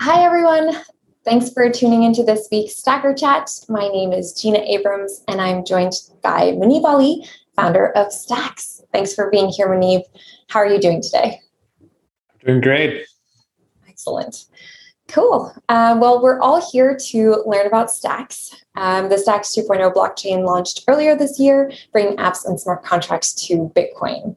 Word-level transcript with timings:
Hi, 0.00 0.24
everyone. 0.24 0.76
Thanks 1.24 1.50
for 1.50 1.68
tuning 1.68 2.04
into 2.04 2.22
this 2.22 2.46
week's 2.52 2.76
Stacker 2.76 3.12
Chat. 3.12 3.50
My 3.68 3.88
name 3.88 4.12
is 4.12 4.32
Gina 4.32 4.60
Abrams, 4.60 5.24
and 5.26 5.40
I'm 5.40 5.64
joined 5.64 5.92
by 6.22 6.52
Muneeb 6.52 6.84
Ali, 6.84 7.26
founder 7.56 7.90
of 7.96 8.12
Stacks. 8.12 8.80
Thanks 8.92 9.12
for 9.12 9.28
being 9.28 9.48
here, 9.48 9.66
Muneeb. 9.68 10.02
How 10.50 10.60
are 10.60 10.68
you 10.68 10.78
doing 10.78 11.02
today? 11.02 11.40
Doing 12.46 12.60
great. 12.60 13.06
Excellent. 13.88 14.46
Cool. 15.08 15.52
Uh, 15.68 15.98
well, 16.00 16.22
we're 16.22 16.38
all 16.38 16.70
here 16.70 16.96
to 17.08 17.42
learn 17.44 17.66
about 17.66 17.90
Stacks. 17.90 18.54
Um, 18.76 19.08
the 19.08 19.18
Stacks 19.18 19.48
2.0 19.56 19.92
blockchain 19.92 20.46
launched 20.46 20.84
earlier 20.86 21.16
this 21.16 21.40
year, 21.40 21.72
bringing 21.92 22.16
apps 22.18 22.44
and 22.44 22.60
smart 22.60 22.84
contracts 22.84 23.34
to 23.46 23.72
Bitcoin. 23.74 24.36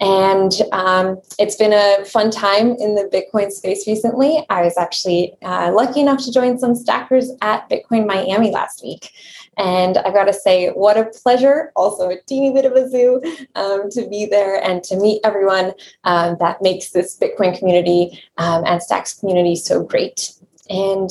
And 0.00 0.52
um, 0.72 1.20
it's 1.38 1.56
been 1.56 1.74
a 1.74 2.04
fun 2.06 2.30
time 2.30 2.70
in 2.78 2.94
the 2.94 3.08
Bitcoin 3.12 3.50
space 3.50 3.86
recently. 3.86 4.44
I 4.48 4.62
was 4.62 4.78
actually 4.78 5.34
uh, 5.42 5.72
lucky 5.74 6.00
enough 6.00 6.24
to 6.24 6.32
join 6.32 6.58
some 6.58 6.74
stackers 6.74 7.30
at 7.42 7.68
Bitcoin 7.68 8.06
Miami 8.06 8.50
last 8.50 8.82
week. 8.82 9.12
And 9.58 9.98
I've 9.98 10.14
got 10.14 10.24
to 10.24 10.32
say, 10.32 10.70
what 10.70 10.96
a 10.96 11.04
pleasure, 11.22 11.70
also 11.76 12.08
a 12.08 12.16
teeny 12.22 12.50
bit 12.50 12.64
of 12.64 12.72
a 12.72 12.88
zoo, 12.88 13.20
um, 13.56 13.90
to 13.90 14.08
be 14.08 14.24
there 14.24 14.62
and 14.62 14.82
to 14.84 14.96
meet 14.96 15.20
everyone 15.22 15.72
um, 16.04 16.38
that 16.40 16.62
makes 16.62 16.90
this 16.90 17.18
Bitcoin 17.18 17.58
community 17.58 18.22
um, 18.38 18.64
and 18.64 18.82
Stacks 18.82 19.12
community 19.12 19.54
so 19.54 19.84
great. 19.84 20.32
And 20.70 21.10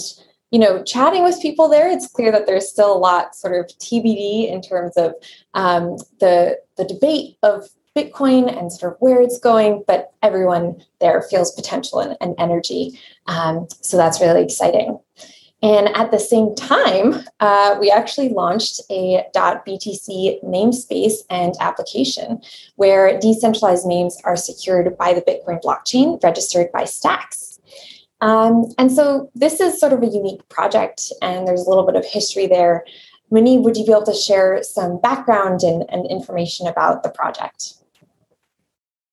you 0.51 0.57
know, 0.57 0.81
chatting 0.83 1.23
with 1.23 1.39
people 1.43 1.69
there, 1.69 1.91
it's 1.91 2.07
clear 2.07 2.31
that 2.31 2.47
there's 2.47 2.67
still 2.67 2.91
a 2.91 2.97
lot 2.97 3.35
sort 3.35 3.53
of 3.53 3.67
TBD 3.77 4.51
in 4.51 4.61
terms 4.61 4.97
of 4.97 5.13
um, 5.53 5.97
the 6.19 6.57
the 6.75 6.85
debate 6.85 7.37
of 7.43 7.69
Bitcoin 7.95 8.55
and 8.55 8.71
sort 8.71 8.93
of 8.93 8.97
where 8.99 9.21
it's 9.21 9.39
going, 9.39 9.83
but 9.87 10.13
everyone 10.21 10.83
there 11.01 11.21
feels 11.23 11.51
potential 11.51 11.99
and, 11.99 12.15
and 12.21 12.35
energy. 12.37 12.99
Um, 13.27 13.67
so 13.81 13.97
that's 13.97 14.21
really 14.21 14.43
exciting. 14.43 14.99
And 15.61 15.89
at 15.89 16.11
the 16.11 16.19
same 16.19 16.55
time, 16.55 17.25
uh, 17.41 17.75
we 17.81 17.91
actually 17.91 18.29
launched 18.29 18.79
a 18.89 19.25
.btc 19.35 20.41
namespace 20.43 21.15
and 21.29 21.53
application 21.59 22.41
where 22.77 23.19
decentralized 23.19 23.85
names 23.85 24.17
are 24.23 24.37
secured 24.37 24.97
by 24.97 25.13
the 25.13 25.21
Bitcoin 25.21 25.61
blockchain 25.61 26.23
registered 26.23 26.71
by 26.71 26.85
Stacks. 26.85 27.59
Um, 28.21 28.73
and 28.77 28.91
so 28.91 29.31
this 29.35 29.59
is 29.59 29.79
sort 29.79 29.93
of 29.93 30.01
a 30.03 30.07
unique 30.07 30.47
project, 30.49 31.11
and 31.21 31.47
there's 31.47 31.65
a 31.65 31.69
little 31.69 31.85
bit 31.85 31.95
of 31.95 32.05
history 32.05 32.47
there. 32.47 32.85
Muneeb, 33.31 33.61
would 33.63 33.77
you 33.77 33.85
be 33.85 33.91
able 33.91 34.03
to 34.03 34.13
share 34.13 34.63
some 34.63 34.99
background 34.99 35.61
and, 35.63 35.85
and 35.89 36.05
information 36.07 36.67
about 36.67 37.03
the 37.03 37.09
project? 37.09 37.75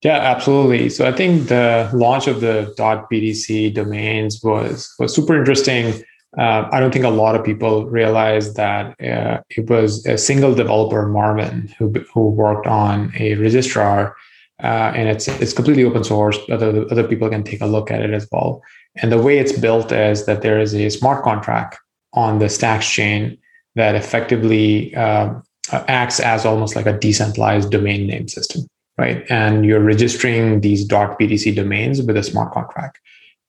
Yeah, 0.02 0.18
absolutely. 0.18 0.90
So 0.90 1.06
I 1.06 1.12
think 1.12 1.48
the 1.48 1.90
launch 1.94 2.26
of 2.26 2.40
the 2.40 2.74
.btc 2.78 3.74
domains 3.74 4.40
was 4.42 4.94
was 4.98 5.14
super 5.14 5.36
interesting. 5.36 6.02
Uh, 6.38 6.68
I 6.70 6.80
don't 6.80 6.92
think 6.92 7.04
a 7.06 7.08
lot 7.10 7.34
of 7.34 7.44
people 7.44 7.86
realize 7.86 8.54
that 8.54 9.00
uh, 9.00 9.40
it 9.48 9.70
was 9.70 10.04
a 10.04 10.18
single 10.18 10.54
developer, 10.54 11.06
Marvin, 11.06 11.72
who 11.78 11.92
who 12.12 12.28
worked 12.28 12.66
on 12.66 13.12
a 13.18 13.34
registrar, 13.36 14.14
uh, 14.62 14.92
and 14.94 15.08
it's 15.08 15.28
it's 15.28 15.54
completely 15.54 15.84
open 15.84 16.04
source. 16.04 16.38
Other 16.50 16.84
other 16.90 17.08
people 17.08 17.30
can 17.30 17.42
take 17.42 17.62
a 17.62 17.66
look 17.66 17.90
at 17.90 18.02
it 18.02 18.12
as 18.12 18.28
well. 18.30 18.62
And 18.96 19.10
the 19.10 19.20
way 19.20 19.38
it's 19.38 19.58
built 19.58 19.92
is 19.92 20.26
that 20.26 20.42
there 20.42 20.60
is 20.60 20.74
a 20.74 20.90
smart 20.90 21.24
contract 21.24 21.78
on 22.12 22.38
the 22.38 22.48
Stacks 22.48 22.88
chain 22.88 23.38
that 23.76 23.94
effectively 23.94 24.94
um, 24.94 25.42
acts 25.72 26.20
as 26.20 26.44
almost 26.46 26.76
like 26.76 26.86
a 26.86 26.98
decentralized 26.98 27.70
domain 27.70 28.06
name 28.06 28.28
system 28.28 28.66
right? 28.98 29.24
And 29.30 29.64
you're 29.64 29.80
registering 29.80 30.60
these 30.60 30.86
.btc 30.88 31.54
domains 31.54 32.02
with 32.02 32.16
a 32.16 32.22
smart 32.22 32.52
contract. 32.52 32.98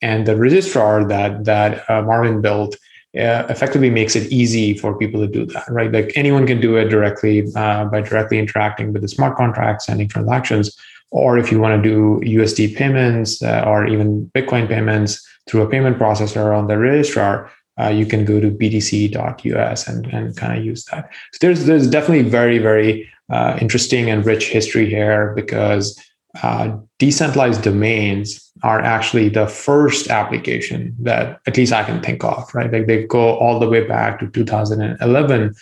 And 0.00 0.26
the 0.26 0.36
registrar 0.36 1.04
that 1.08 1.44
that 1.44 1.88
uh, 1.90 2.02
Marvin 2.02 2.40
built 2.40 2.76
uh, 3.16 3.46
effectively 3.48 3.90
makes 3.90 4.14
it 4.14 4.30
easy 4.30 4.76
for 4.76 4.96
people 4.96 5.20
to 5.20 5.26
do 5.26 5.46
that, 5.46 5.64
right? 5.68 5.90
Like 5.90 6.12
anyone 6.14 6.46
can 6.46 6.60
do 6.60 6.76
it 6.76 6.88
directly 6.88 7.46
uh, 7.56 7.86
by 7.86 8.02
directly 8.02 8.38
interacting 8.38 8.92
with 8.92 9.02
the 9.02 9.08
smart 9.08 9.36
contract, 9.36 9.82
sending 9.82 10.08
transactions, 10.08 10.76
or 11.10 11.38
if 11.38 11.50
you 11.50 11.58
want 11.58 11.82
to 11.82 11.88
do 11.88 12.20
USD 12.24 12.76
payments 12.76 13.42
uh, 13.42 13.64
or 13.66 13.86
even 13.86 14.30
Bitcoin 14.34 14.68
payments 14.68 15.26
through 15.48 15.62
a 15.62 15.68
payment 15.68 15.98
processor 15.98 16.56
on 16.56 16.66
the 16.66 16.78
registrar, 16.78 17.50
uh, 17.80 17.88
you 17.88 18.04
can 18.04 18.24
go 18.24 18.40
to 18.40 18.50
btc.us 18.50 19.88
and, 19.88 20.06
and 20.06 20.36
kind 20.36 20.58
of 20.58 20.64
use 20.64 20.84
that. 20.86 21.10
So 21.32 21.38
there's 21.40 21.64
there's 21.64 21.88
definitely 21.88 22.28
very 22.28 22.58
very 22.58 23.08
uh, 23.30 23.58
interesting 23.60 24.10
and 24.10 24.24
rich 24.24 24.48
history 24.48 24.88
here 24.88 25.32
because 25.34 26.00
uh, 26.42 26.76
decentralized 26.98 27.62
domains 27.62 28.50
are 28.62 28.80
actually 28.80 29.28
the 29.28 29.46
first 29.46 30.08
application 30.08 30.94
that 31.00 31.40
at 31.46 31.56
least 31.56 31.72
I 31.72 31.84
can 31.84 32.02
think 32.02 32.24
of, 32.24 32.52
right? 32.54 32.72
Like 32.72 32.86
they 32.86 33.04
go 33.04 33.36
all 33.36 33.58
the 33.58 33.68
way 33.68 33.86
back 33.86 34.18
to 34.20 34.28
2011, 34.28 35.54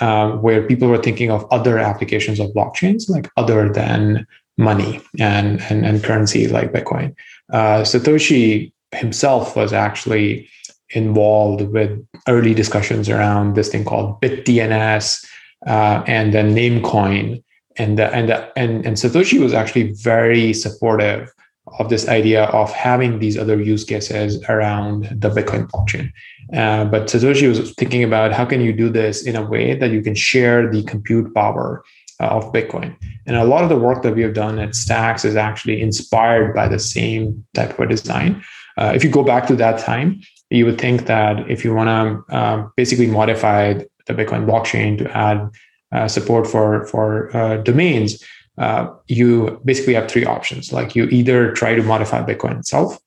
um, 0.00 0.42
where 0.42 0.66
people 0.66 0.88
were 0.88 1.02
thinking 1.02 1.30
of 1.30 1.46
other 1.50 1.78
applications 1.78 2.40
of 2.40 2.50
blockchains, 2.50 3.08
like 3.08 3.30
other 3.36 3.72
than 3.72 4.26
money 4.58 5.00
and, 5.18 5.60
and, 5.62 5.86
and 5.86 6.02
currency 6.02 6.48
like 6.48 6.72
Bitcoin. 6.72 7.14
Uh, 7.52 7.82
Satoshi 7.82 8.72
himself 8.92 9.56
was 9.56 9.72
actually 9.72 10.48
involved 10.90 11.62
with 11.62 12.04
early 12.28 12.52
discussions 12.52 13.08
around 13.08 13.54
this 13.54 13.68
thing 13.68 13.84
called 13.84 14.20
BitDNS 14.20 15.24
uh, 15.66 16.02
and 16.06 16.32
then 16.32 16.54
Namecoin. 16.54 17.42
And, 17.76 17.98
the, 17.98 18.12
and, 18.14 18.28
the, 18.28 18.58
and, 18.58 18.84
and 18.84 18.96
Satoshi 18.96 19.40
was 19.40 19.54
actually 19.54 19.92
very 19.92 20.52
supportive 20.52 21.32
of 21.78 21.88
this 21.88 22.08
idea 22.08 22.44
of 22.46 22.72
having 22.72 23.20
these 23.20 23.38
other 23.38 23.60
use 23.60 23.84
cases 23.84 24.42
around 24.48 25.04
the 25.04 25.30
Bitcoin 25.30 25.70
blockchain. 25.70 26.10
Uh, 26.52 26.84
but 26.84 27.04
Satoshi 27.04 27.48
was 27.48 27.72
thinking 27.74 28.02
about 28.02 28.32
how 28.32 28.44
can 28.44 28.60
you 28.60 28.72
do 28.72 28.88
this 28.88 29.24
in 29.24 29.36
a 29.36 29.42
way 29.44 29.76
that 29.76 29.90
you 29.90 30.02
can 30.02 30.14
share 30.14 30.70
the 30.70 30.82
compute 30.82 31.32
power 31.34 31.84
uh, 32.20 32.26
of 32.26 32.52
Bitcoin. 32.52 32.96
And 33.26 33.36
a 33.36 33.44
lot 33.44 33.62
of 33.62 33.68
the 33.68 33.78
work 33.78 34.02
that 34.02 34.14
we 34.14 34.22
have 34.22 34.34
done 34.34 34.58
at 34.58 34.74
Stacks 34.74 35.24
is 35.24 35.36
actually 35.36 35.80
inspired 35.80 36.54
by 36.54 36.68
the 36.68 36.78
same 36.78 37.44
type 37.54 37.78
of 37.78 37.88
design. 37.88 38.42
Uh, 38.76 38.92
if 38.94 39.04
you 39.04 39.10
go 39.10 39.22
back 39.22 39.46
to 39.46 39.56
that 39.56 39.78
time, 39.78 40.20
you 40.50 40.66
would 40.66 40.80
think 40.80 41.06
that 41.06 41.48
if 41.48 41.64
you 41.64 41.72
want 41.72 41.88
to 41.88 42.34
uh, 42.34 42.68
basically 42.76 43.06
modify 43.06 43.80
the 44.10 44.24
Bitcoin 44.24 44.46
blockchain 44.46 44.98
to 44.98 45.16
add 45.16 45.50
uh, 45.92 46.08
support 46.08 46.46
for 46.46 46.86
for 46.86 47.34
uh, 47.36 47.56
domains, 47.58 48.22
uh, 48.58 48.88
you 49.06 49.60
basically 49.64 49.94
have 49.94 50.10
three 50.10 50.24
options. 50.24 50.72
Like 50.72 50.94
you 50.94 51.04
either 51.06 51.52
try 51.52 51.74
to 51.74 51.82
modify 51.82 52.22
Bitcoin 52.22 52.58
itself. 52.58 52.98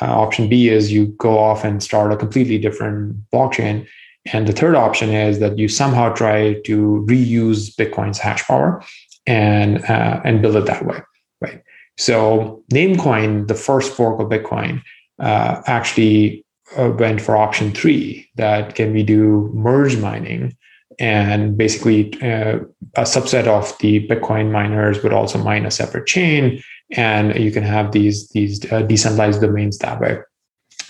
Uh, 0.00 0.06
option 0.06 0.48
B 0.48 0.68
is 0.68 0.92
you 0.92 1.06
go 1.18 1.38
off 1.38 1.64
and 1.64 1.82
start 1.82 2.12
a 2.12 2.16
completely 2.16 2.58
different 2.58 3.16
blockchain. 3.30 3.86
And 4.32 4.46
the 4.46 4.52
third 4.52 4.74
option 4.74 5.10
is 5.10 5.38
that 5.38 5.58
you 5.58 5.68
somehow 5.68 6.12
try 6.12 6.60
to 6.64 7.04
reuse 7.08 7.74
Bitcoin's 7.74 8.18
hash 8.18 8.46
power 8.46 8.82
and 9.26 9.84
uh, 9.84 10.20
and 10.24 10.42
build 10.42 10.56
it 10.56 10.66
that 10.66 10.84
way, 10.84 11.00
right? 11.40 11.62
So 11.98 12.62
Namecoin, 12.72 13.48
the 13.48 13.54
first 13.54 13.92
fork 13.92 14.20
of 14.20 14.28
Bitcoin, 14.28 14.82
uh, 15.18 15.62
actually 15.66 16.44
uh, 16.76 16.90
went 16.98 17.20
for 17.20 17.36
option 17.36 17.72
three 17.72 18.28
that 18.36 18.74
can 18.74 18.92
we 18.92 19.02
do 19.02 19.50
merge 19.54 19.96
mining 19.96 20.56
and 20.98 21.56
basically 21.56 22.12
uh, 22.22 22.58
a 22.94 23.02
subset 23.02 23.46
of 23.46 23.76
the 23.78 24.06
bitcoin 24.08 24.50
miners 24.50 25.02
would 25.02 25.12
also 25.12 25.38
mine 25.38 25.66
a 25.66 25.70
separate 25.70 26.06
chain 26.06 26.62
and 26.92 27.36
you 27.38 27.50
can 27.50 27.62
have 27.62 27.92
these 27.92 28.28
these 28.30 28.70
uh, 28.72 28.82
decentralized 28.82 29.40
domains 29.40 29.78
that 29.78 30.00
way. 30.00 30.18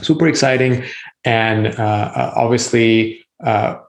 Super 0.03 0.27
exciting. 0.27 0.85
And 1.25 1.69
uh, 1.79 2.13
uh 2.15 2.33
obviously 2.37 3.25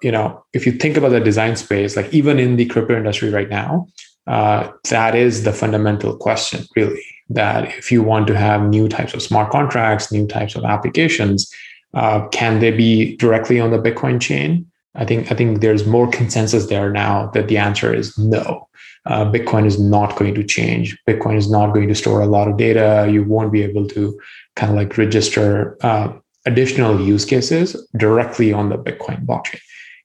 you 0.02 0.12
know 0.12 0.44
if 0.54 0.66
you 0.66 0.72
think 0.72 0.98
about 0.98 1.10
the 1.10 1.20
design 1.20 1.56
space 1.56 1.98
like 1.98 2.14
even 2.14 2.40
in 2.40 2.56
the 2.56 2.66
crypto 2.66 2.96
industry 2.96 3.30
right 3.30 3.50
now 3.50 3.86
that 4.26 5.14
is 5.14 5.44
the 5.44 5.52
fundamental 5.52 6.16
question 6.16 6.66
really 6.76 7.04
that 7.30 7.66
if 7.78 7.92
you 7.92 8.02
want 8.02 8.28
to 8.28 8.38
have 8.38 8.62
new 8.64 8.88
types 8.88 9.14
of 9.14 9.22
smart 9.22 9.52
contracts 9.52 10.10
new 10.10 10.26
types 10.26 10.56
of 10.56 10.64
applications 10.64 11.52
uh, 11.94 12.28
can 12.30 12.60
they 12.60 12.72
be 12.72 13.16
directly 13.18 13.60
on 13.60 13.72
the 13.72 13.80
Bitcoin 13.80 14.20
chain? 14.22 14.66
I 14.96 15.06
think 15.06 15.32
I 15.32 15.36
think 15.36 15.62
there's 15.62 15.86
more 15.86 16.10
consensus 16.10 16.68
there 16.68 16.92
now 16.92 17.28
that 17.34 17.48
the 17.48 17.58
answer 17.58 17.94
is 17.94 18.18
no. 18.18 18.68
Uh, 19.06 19.26
Bitcoin 19.26 19.66
is 19.66 19.80
not 19.80 20.16
going 20.16 20.36
to 20.36 20.44
change. 20.44 20.98
Bitcoin 21.08 21.38
is 21.38 21.50
not 21.50 21.74
going 21.74 21.88
to 21.88 21.96
store 21.96 22.22
a 22.22 22.28
lot 22.28 22.48
of 22.48 22.58
data. 22.58 23.10
You 23.12 23.24
won't 23.24 23.52
be 23.52 23.64
able 23.64 23.88
to 23.88 24.20
kind 24.56 24.72
of 24.72 24.78
like 24.78 24.98
register 24.98 25.78
uh, 25.82 26.14
additional 26.46 27.02
use 27.02 27.26
cases 27.26 27.76
directly 27.98 28.54
on 28.54 28.70
the 28.70 28.78
Bitcoin 28.78 29.26
blockchain. 29.26 29.60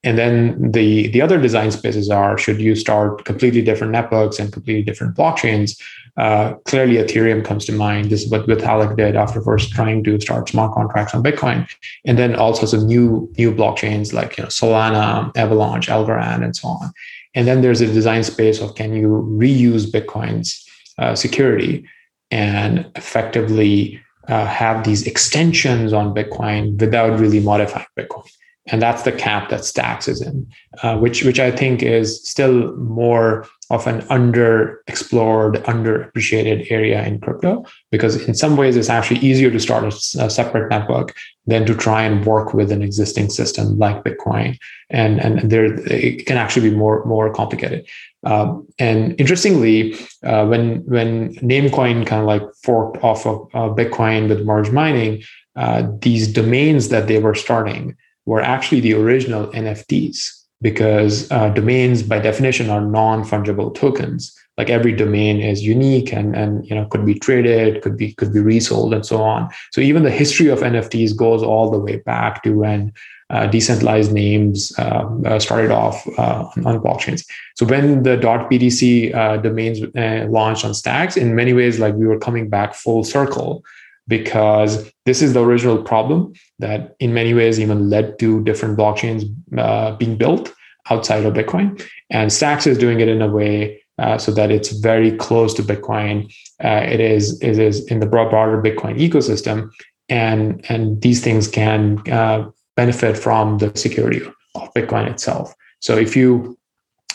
And 0.06 0.16
then 0.16 0.70
the 0.70 1.08
the 1.08 1.20
other 1.20 1.38
design 1.38 1.72
spaces 1.72 2.08
are: 2.08 2.38
should 2.38 2.60
you 2.60 2.76
start 2.76 3.24
completely 3.24 3.60
different 3.60 3.92
networks 3.92 4.38
and 4.38 4.52
completely 4.52 4.84
different 4.84 5.16
blockchains? 5.16 5.78
Uh, 6.16 6.54
clearly, 6.64 6.94
Ethereum 6.94 7.44
comes 7.44 7.64
to 7.66 7.72
mind. 7.72 8.08
This 8.08 8.22
is 8.22 8.30
what 8.30 8.46
Vitalik 8.46 8.96
did 8.96 9.16
after 9.16 9.42
first 9.42 9.72
trying 9.72 10.04
to 10.04 10.20
start 10.20 10.48
smart 10.48 10.72
contracts 10.74 11.12
on 11.12 11.24
Bitcoin, 11.24 11.68
and 12.04 12.16
then 12.16 12.36
all 12.36 12.54
sorts 12.54 12.72
of 12.72 12.84
new 12.84 13.28
new 13.36 13.52
blockchains 13.52 14.12
like 14.12 14.38
you 14.38 14.44
know, 14.44 14.48
Solana, 14.48 15.36
Avalanche, 15.36 15.88
Algorand, 15.88 16.44
and 16.44 16.54
so 16.54 16.68
on. 16.68 16.92
And 17.34 17.48
then 17.48 17.60
there's 17.60 17.80
a 17.80 17.86
design 17.86 18.22
space 18.22 18.60
of 18.60 18.76
can 18.76 18.94
you 18.94 19.08
reuse 19.42 19.90
Bitcoin's 19.90 20.64
uh, 20.98 21.16
security 21.16 21.84
and 22.30 22.90
effectively 22.94 24.00
uh, 24.28 24.46
have 24.46 24.84
these 24.84 25.04
extensions 25.04 25.92
on 25.92 26.14
Bitcoin 26.14 26.80
without 26.80 27.18
really 27.18 27.40
modifying 27.40 27.86
Bitcoin. 27.98 28.28
And 28.68 28.82
that's 28.82 29.02
the 29.02 29.12
cap 29.12 29.48
that 29.50 29.64
Stacks 29.64 30.08
is 30.08 30.20
in, 30.20 30.46
uh, 30.82 30.96
which 30.98 31.22
which 31.22 31.38
I 31.38 31.52
think 31.52 31.82
is 31.82 32.26
still 32.28 32.74
more 32.76 33.46
of 33.70 33.86
an 33.86 34.00
underexplored, 34.02 35.56
underappreciated 35.64 36.70
area 36.70 37.04
in 37.04 37.20
crypto 37.20 37.64
because 37.90 38.16
in 38.28 38.34
some 38.34 38.56
ways 38.56 38.76
it's 38.76 38.88
actually 38.88 39.20
easier 39.20 39.50
to 39.50 39.58
start 39.58 39.84
a, 39.84 40.24
a, 40.24 40.30
separate 40.30 40.70
network 40.70 41.16
than 41.46 41.66
to 41.66 41.74
try 41.74 42.02
and 42.02 42.24
work 42.24 42.54
with 42.54 42.70
an 42.70 42.80
existing 42.82 43.28
system 43.28 43.76
like 43.78 44.04
Bitcoin, 44.04 44.58
and 44.90 45.20
and 45.20 45.50
there 45.50 45.66
it 45.88 46.26
can 46.26 46.36
actually 46.36 46.70
be 46.70 46.76
more 46.76 47.04
more 47.04 47.32
complicated. 47.32 47.86
Um, 48.24 48.66
and 48.80 49.14
interestingly, 49.20 49.94
uh, 50.24 50.44
when 50.46 50.84
when 50.86 51.34
Namecoin 51.36 52.04
kind 52.04 52.20
of 52.20 52.26
like 52.26 52.42
forked 52.64 53.02
off 53.04 53.26
of 53.26 53.48
uh, 53.54 53.74
Bitcoin 53.74 54.28
with 54.28 54.44
merge 54.44 54.72
mining, 54.72 55.22
uh, 55.54 55.88
these 56.00 56.26
domains 56.26 56.88
that 56.88 57.06
they 57.06 57.18
were 57.20 57.34
starting 57.34 57.96
were 58.26 58.42
actually 58.42 58.80
the 58.80 58.94
original 58.94 59.46
NFTs 59.48 60.42
because 60.60 61.30
uh, 61.30 61.48
domains 61.50 62.02
by 62.02 62.18
definition 62.18 62.70
are 62.70 62.80
non-fungible 62.80 63.74
tokens. 63.74 64.36
Like 64.58 64.70
every 64.70 64.92
domain 64.92 65.40
is 65.40 65.62
unique 65.62 66.12
and 66.12 66.34
and 66.34 66.66
you 66.66 66.74
know 66.74 66.86
could 66.86 67.04
be 67.04 67.14
traded 67.14 67.82
could 67.82 67.96
be 67.96 68.14
could 68.14 68.32
be 68.32 68.40
resold 68.40 68.94
and 68.94 69.04
so 69.04 69.22
on. 69.22 69.50
So 69.72 69.82
even 69.82 70.02
the 70.02 70.10
history 70.10 70.48
of 70.48 70.60
nfts 70.60 71.14
goes 71.14 71.42
all 71.42 71.70
the 71.70 71.78
way 71.78 71.96
back 71.96 72.42
to 72.44 72.52
when 72.52 72.94
uh, 73.28 73.46
decentralized 73.48 74.12
names 74.12 74.72
um, 74.78 75.22
uh, 75.26 75.38
started 75.38 75.70
off 75.70 76.06
uh, 76.18 76.48
on, 76.64 76.80
blockchains. 76.80 77.26
So 77.56 77.66
when 77.66 78.02
the 78.04 78.16
.btc 78.16 79.14
uh, 79.14 79.36
domains 79.38 79.82
uh, 79.82 80.26
launched 80.30 80.64
on 80.64 80.72
stacks 80.74 81.16
in 81.16 81.34
many 81.34 81.52
ways 81.52 81.78
like 81.78 81.94
we 81.94 82.06
were 82.06 82.18
coming 82.18 82.48
back 82.48 82.72
full 82.74 83.04
circle 83.04 83.64
because 84.08 84.90
this 85.04 85.22
is 85.22 85.32
the 85.32 85.42
original 85.42 85.82
problem 85.82 86.32
that 86.58 86.96
in 87.00 87.12
many 87.12 87.34
ways 87.34 87.58
even 87.58 87.90
led 87.90 88.18
to 88.18 88.42
different 88.44 88.78
blockchains 88.78 89.24
uh, 89.58 89.96
being 89.96 90.16
built 90.16 90.52
outside 90.90 91.24
of 91.24 91.34
Bitcoin. 91.34 91.82
And 92.10 92.32
Stacks 92.32 92.66
is 92.66 92.78
doing 92.78 93.00
it 93.00 93.08
in 93.08 93.22
a 93.22 93.28
way 93.28 93.82
uh, 93.98 94.18
so 94.18 94.32
that 94.32 94.50
it's 94.50 94.70
very 94.70 95.16
close 95.16 95.54
to 95.54 95.62
Bitcoin. 95.62 96.32
Uh, 96.62 96.84
it 96.84 97.00
is 97.00 97.40
it 97.40 97.58
is 97.58 97.84
in 97.86 98.00
the 98.00 98.06
broader 98.06 98.60
Bitcoin 98.62 98.98
ecosystem, 98.98 99.70
and 100.08 100.64
and 100.68 101.00
these 101.02 101.22
things 101.22 101.48
can 101.48 101.98
uh, 102.10 102.48
benefit 102.76 103.16
from 103.16 103.58
the 103.58 103.72
security 103.74 104.20
of 104.54 104.74
Bitcoin 104.74 105.10
itself. 105.10 105.54
So 105.80 105.96
if 105.96 106.14
you 106.14 106.58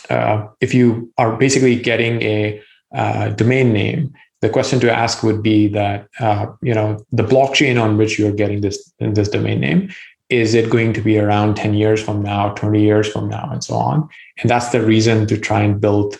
uh, 0.10 0.48
if 0.60 0.74
you 0.74 1.12
are 1.18 1.38
basically 1.38 1.76
getting 1.80 2.22
a 2.24 2.62
uh, 2.94 3.30
domain 3.30 3.72
name 3.72 4.14
the 4.42 4.50
question 4.50 4.80
to 4.80 4.92
ask 4.92 5.24
would 5.24 5.42
be 5.42 5.68
that 5.70 6.08
uh, 6.20 6.48
you 6.62 6.74
know 6.74 7.04
the 7.12 7.24
blockchain 7.24 7.82
on 7.82 7.98
which 7.98 8.18
you're 8.20 8.32
getting 8.32 8.62
this 8.62 8.92
this 9.00 9.30
domain 9.30 9.60
name 9.60 9.90
is 10.30 10.54
it 10.54 10.70
going 10.70 10.94
to 10.94 11.02
be 11.02 11.20
around 11.20 11.56
10 11.56 11.74
years 11.74 12.02
from 12.02 12.24
now 12.24 12.54
20 12.54 12.82
years 12.82 13.12
from 13.12 13.28
now 13.28 13.50
and 13.52 13.62
so 13.62 13.76
on? 13.76 14.08
And 14.42 14.50
that's 14.50 14.70
the 14.70 14.82
reason 14.82 15.28
to 15.28 15.38
try 15.38 15.60
and 15.62 15.82
build 15.82 16.18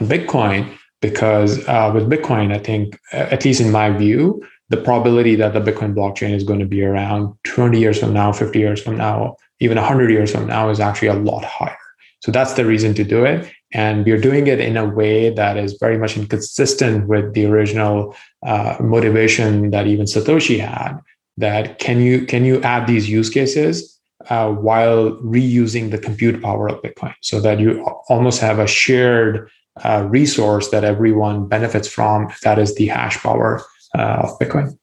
on 0.00 0.08
bitcoin 0.08 0.68
because 1.00 1.66
uh, 1.68 1.90
with 1.92 2.08
bitcoin 2.08 2.54
i 2.54 2.58
think 2.58 2.98
at 3.12 3.44
least 3.44 3.60
in 3.60 3.70
my 3.70 3.90
view 3.90 4.42
the 4.70 4.76
probability 4.76 5.34
that 5.34 5.52
the 5.52 5.60
bitcoin 5.60 5.94
blockchain 5.94 6.32
is 6.32 6.44
going 6.44 6.60
to 6.60 6.66
be 6.66 6.82
around 6.82 7.34
20 7.44 7.78
years 7.78 7.98
from 7.98 8.12
now 8.12 8.32
50 8.32 8.58
years 8.58 8.82
from 8.82 8.96
now 8.96 9.36
even 9.60 9.76
100 9.76 10.10
years 10.10 10.32
from 10.32 10.46
now 10.46 10.70
is 10.70 10.80
actually 10.80 11.08
a 11.08 11.14
lot 11.14 11.44
higher 11.44 11.76
so 12.22 12.32
that's 12.32 12.54
the 12.54 12.64
reason 12.64 12.94
to 12.94 13.04
do 13.04 13.24
it 13.24 13.52
and 13.72 14.04
we're 14.04 14.20
doing 14.20 14.46
it 14.46 14.60
in 14.60 14.76
a 14.76 14.84
way 14.84 15.30
that 15.30 15.56
is 15.56 15.74
very 15.74 15.96
much 15.96 16.16
inconsistent 16.16 17.08
with 17.08 17.32
the 17.34 17.46
original 17.46 18.14
uh, 18.44 18.76
motivation 18.80 19.70
that 19.70 19.86
even 19.86 20.06
Satoshi 20.06 20.60
had. 20.60 20.98
That 21.38 21.78
can 21.78 22.00
you 22.00 22.26
can 22.26 22.44
you 22.44 22.60
add 22.60 22.86
these 22.86 23.08
use 23.08 23.30
cases 23.30 23.98
uh, 24.28 24.52
while 24.52 25.12
reusing 25.22 25.90
the 25.90 25.96
compute 25.96 26.42
power 26.42 26.68
of 26.68 26.82
Bitcoin, 26.82 27.14
so 27.22 27.40
that 27.40 27.58
you 27.58 27.82
almost 28.10 28.40
have 28.40 28.58
a 28.58 28.66
shared 28.66 29.50
uh, 29.82 30.06
resource 30.10 30.68
that 30.68 30.84
everyone 30.84 31.48
benefits 31.48 31.88
from. 31.88 32.30
That 32.42 32.58
is 32.58 32.74
the 32.74 32.88
hash 32.88 33.16
power 33.18 33.62
uh, 33.96 34.24
of 34.24 34.38
Bitcoin. 34.38 34.76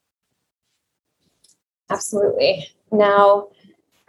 Absolutely. 1.92 2.68
Now, 2.92 3.50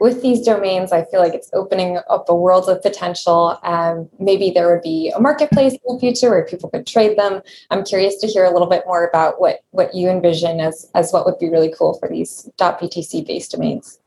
with 0.01 0.23
these 0.23 0.41
domains, 0.41 0.93
I 0.93 1.05
feel 1.05 1.21
like 1.21 1.35
it's 1.35 1.51
opening 1.53 1.99
up 2.09 2.29
a 2.29 2.35
world 2.35 2.69
of 2.69 2.83
potential. 2.83 3.59
Um, 3.63 4.09
maybe 4.19 4.51
there 4.51 4.73
would 4.73 4.83
be 4.83 5.13
a 5.15 5.21
marketplace 5.21 5.75
in 5.75 5.95
the 5.95 6.01
future 6.01 6.31
where 6.31 6.45
people 6.45 6.71
could 6.71 6.87
trade 6.87 7.19
them. 7.19 7.43
I'm 7.71 7.85
curious 7.85 8.17
to 8.17 8.27
hear 8.27 8.45
a 8.45 8.51
little 8.51 8.67
bit 8.69 8.85
more 8.87 9.07
about 9.07 9.41
what 9.41 9.61
what 9.71 9.95
you 9.95 10.09
envision 10.09 10.59
as 10.61 10.91
as 10.95 11.13
what 11.13 11.27
would 11.27 11.39
be 11.39 11.51
really 11.51 11.73
cool 11.77 11.99
for 11.99 12.09
these 12.09 12.49
.btc 12.59 13.27
based 13.27 13.53
domains. 13.53 13.99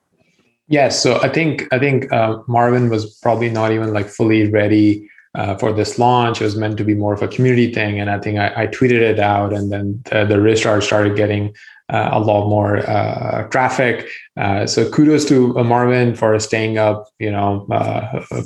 Yes, 0.68 1.02
so 1.02 1.20
I 1.22 1.30
think 1.30 1.68
I 1.72 1.78
think 1.78 2.12
uh, 2.12 2.40
Marvin 2.48 2.90
was 2.90 3.16
probably 3.22 3.50
not 3.50 3.72
even 3.72 3.94
like 3.94 4.08
fully 4.08 4.50
ready 4.50 5.08
uh, 5.36 5.56
for 5.58 5.74
this 5.74 5.98
launch. 6.00 6.42
It 6.42 6.46
was 6.46 6.56
meant 6.56 6.78
to 6.78 6.84
be 6.84 6.94
more 6.94 7.14
of 7.14 7.22
a 7.22 7.28
community 7.28 7.74
thing, 7.74 8.00
and 8.00 8.10
I 8.10 8.20
think 8.20 8.40
I, 8.40 8.64
I 8.64 8.68
tweeted 8.68 9.02
it 9.02 9.20
out, 9.20 9.54
and 9.54 9.72
then 9.72 10.02
the, 10.06 10.26
the 10.26 10.42
restart 10.42 10.84
started 10.84 11.16
getting 11.16 11.56
uh, 11.90 12.10
a 12.14 12.20
lot 12.20 12.50
more 12.50 12.78
uh, 12.90 13.48
traffic. 13.50 14.08
Uh, 14.38 14.66
so 14.66 14.90
kudos 14.90 15.26
to 15.26 15.54
Marvin 15.64 16.16
for 16.16 16.40
staying 16.40 16.78
up, 16.78 17.08
you 17.20 17.30
know, 17.30 17.68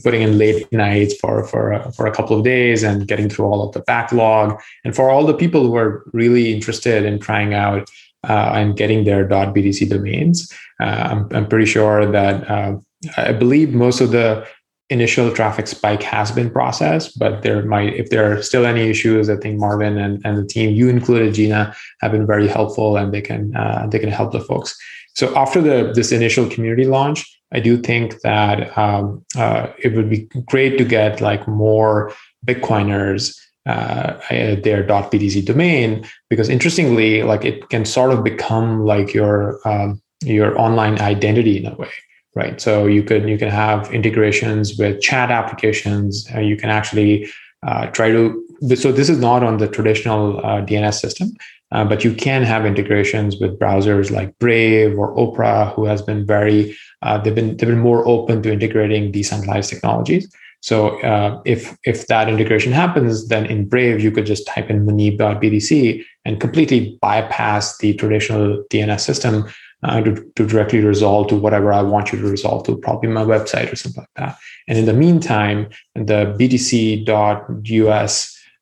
putting 0.04 0.22
in 0.22 0.38
late 0.38 0.72
nights 0.72 1.16
for 1.16 1.46
for 1.46 1.80
for 1.92 2.08
a 2.08 2.12
couple 2.12 2.38
of 2.38 2.44
days 2.44 2.84
and 2.84 3.08
getting 3.08 3.30
through 3.30 3.46
all 3.46 3.64
of 3.64 3.74
the 3.74 3.82
backlog, 3.82 4.60
and 4.84 4.96
for 4.96 5.10
all 5.10 5.26
the 5.26 5.34
people 5.34 5.66
who 5.66 5.76
are 5.76 6.04
really 6.14 6.54
interested 6.54 7.06
in 7.06 7.20
trying 7.20 7.54
out 7.54 7.90
uh, 8.28 8.52
and 8.56 8.78
getting 8.78 9.04
their 9.04 9.28
.btc 9.28 9.90
domains. 9.90 10.52
Uh, 10.80 11.10
I'm, 11.12 11.28
I'm, 11.32 11.48
pretty 11.48 11.66
sure 11.66 12.06
that 12.06 12.50
uh, 12.50 12.78
I 13.18 13.32
believe 13.32 13.74
most 13.74 14.02
of 14.02 14.12
the 14.12 14.46
initial 14.90 15.32
traffic 15.34 15.68
spike 15.68 16.02
has 16.04 16.32
been 16.32 16.50
processed, 16.50 17.20
but 17.20 17.42
there 17.42 17.64
might, 17.64 17.94
if 17.96 18.10
there 18.10 18.32
are 18.32 18.42
still 18.42 18.66
any 18.66 18.90
issues, 18.90 19.30
I 19.30 19.36
think 19.36 19.60
Marvin 19.60 19.98
and, 19.98 20.22
and 20.26 20.38
the 20.38 20.46
team, 20.46 20.74
you 20.74 20.90
included 20.90 21.34
Gina, 21.34 21.76
have 22.00 22.12
been 22.12 22.26
very 22.26 22.48
helpful 22.48 22.96
and 22.96 23.14
they 23.14 23.22
can 23.22 23.56
uh, 23.56 23.88
they 23.90 24.00
can 24.00 24.10
help 24.10 24.32
the 24.32 24.40
folks. 24.40 24.78
So 25.16 25.36
after 25.36 25.62
the 25.62 25.92
this 25.94 26.12
initial 26.12 26.50
community 26.50 26.86
launch, 26.86 27.26
I 27.52 27.60
do 27.60 27.78
think 27.78 28.22
that 28.22 28.78
um, 28.78 29.26
uh, 29.36 29.68
it 29.78 29.94
would 29.94 30.10
be 30.10 30.30
great 30.46 30.78
to 30.78 30.86
get 30.86 31.22
like 31.22 31.48
more 31.48 32.14
Bitcoiners 32.46 33.38
uh, 33.66 34.14
their 34.30 34.86
.btc 34.86 35.46
domain 35.46 36.06
because 36.30 36.48
interestingly, 36.48 37.24
like 37.24 37.44
it 37.44 37.68
can 37.70 37.84
sort 37.84 38.14
of 38.14 38.24
become 38.24 38.86
like 38.86 39.14
your 39.14 39.60
um, 39.68 40.02
your 40.24 40.58
online 40.58 41.00
identity 41.02 41.58
in 41.58 41.66
a 41.66 41.76
way 41.76 41.90
right? 42.38 42.62
So 42.62 42.86
you 42.86 43.04
could 43.04 43.28
you 43.28 43.38
can 43.38 43.50
have 43.50 43.92
integrations 43.92 44.78
with 44.78 45.02
chat 45.02 45.32
applications. 45.32 46.30
You 46.52 46.56
can 46.56 46.70
actually 46.70 47.28
uh, 47.66 47.88
try 47.88 48.10
to. 48.12 48.44
So 48.76 48.92
this 48.92 49.10
is 49.10 49.20
not 49.20 49.44
on 49.44 49.58
the 49.58 49.68
traditional 49.68 50.40
uh, 50.40 50.62
DNS 50.68 50.94
system, 50.94 51.30
uh, 51.72 51.86
but 51.86 52.04
you 52.04 52.14
can 52.14 52.44
have 52.44 52.66
integrations 52.66 53.38
with 53.42 53.60
browsers 53.60 54.12
like 54.12 54.38
Brave 54.40 54.98
or 54.98 55.20
Opera, 55.20 55.74
who 55.76 55.86
has 55.86 56.02
been 56.02 56.26
very 56.26 56.78
uh, 57.02 57.18
they've 57.18 57.36
been 57.36 57.58
they've 57.58 57.70
been 57.70 57.88
more 57.92 58.08
open 58.08 58.42
to 58.44 58.52
integrating 58.52 59.12
decentralized 59.12 59.70
technologies. 59.70 60.32
So 60.62 61.00
uh, 61.02 61.42
if 61.46 61.78
if 61.84 62.08
that 62.08 62.30
integration 62.30 62.72
happens, 62.72 63.28
then 63.28 63.46
in 63.46 63.68
Brave 63.68 64.02
you 64.02 64.12
could 64.12 64.26
just 64.26 64.48
type 64.48 64.70
in 64.70 64.86
Muneeb.btc 64.86 66.04
and 66.26 66.40
completely 66.40 66.98
bypass 67.02 67.78
the 67.78 67.94
traditional 67.94 68.64
DNS 68.72 69.00
system 69.00 69.46
uh, 69.84 70.02
to, 70.02 70.32
to 70.36 70.46
directly 70.48 70.80
resolve 70.84 71.28
to 71.28 71.36
whatever 71.36 71.72
I 71.72 71.82
want 71.82 72.12
you 72.12 72.20
to 72.20 72.28
resolve 72.28 72.66
to, 72.66 72.78
probably 72.78 73.10
my 73.10 73.24
website 73.24 73.72
or 73.72 73.76
something 73.76 74.02
like 74.02 74.10
that. 74.16 74.38
And 74.68 74.78
in 74.78 74.86
the 74.86 74.94
meantime, 74.94 75.70
the 75.96 76.36
btc.us 76.38 77.06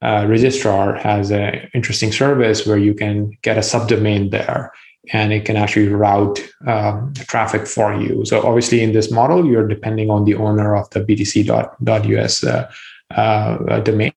uh, 0.02 0.26
registrar 0.28 0.96
has 0.96 1.32
an 1.32 1.70
interesting 1.74 2.12
service 2.12 2.68
where 2.68 2.78
you 2.78 2.94
can 2.94 3.32
get 3.42 3.58
a 3.58 3.62
subdomain 3.62 4.32
there 4.32 4.72
and 5.14 5.32
it 5.32 5.46
can 5.46 5.56
actually 5.56 5.88
route 5.88 6.40
um, 6.68 7.14
traffic 7.28 7.68
for 7.68 7.94
you. 7.94 8.26
So 8.26 8.46
obviously 8.46 8.82
in 8.82 8.92
this 8.92 9.12
model, 9.12 9.46
you're 9.46 9.68
depending 9.68 10.10
on 10.10 10.26
the 10.26 10.36
owner 10.36 10.76
of 10.76 10.90
the 10.90 11.02
btc.us 11.02 12.44
uh, 12.44 12.72
uh, 13.14 13.80
domain, 13.82 14.14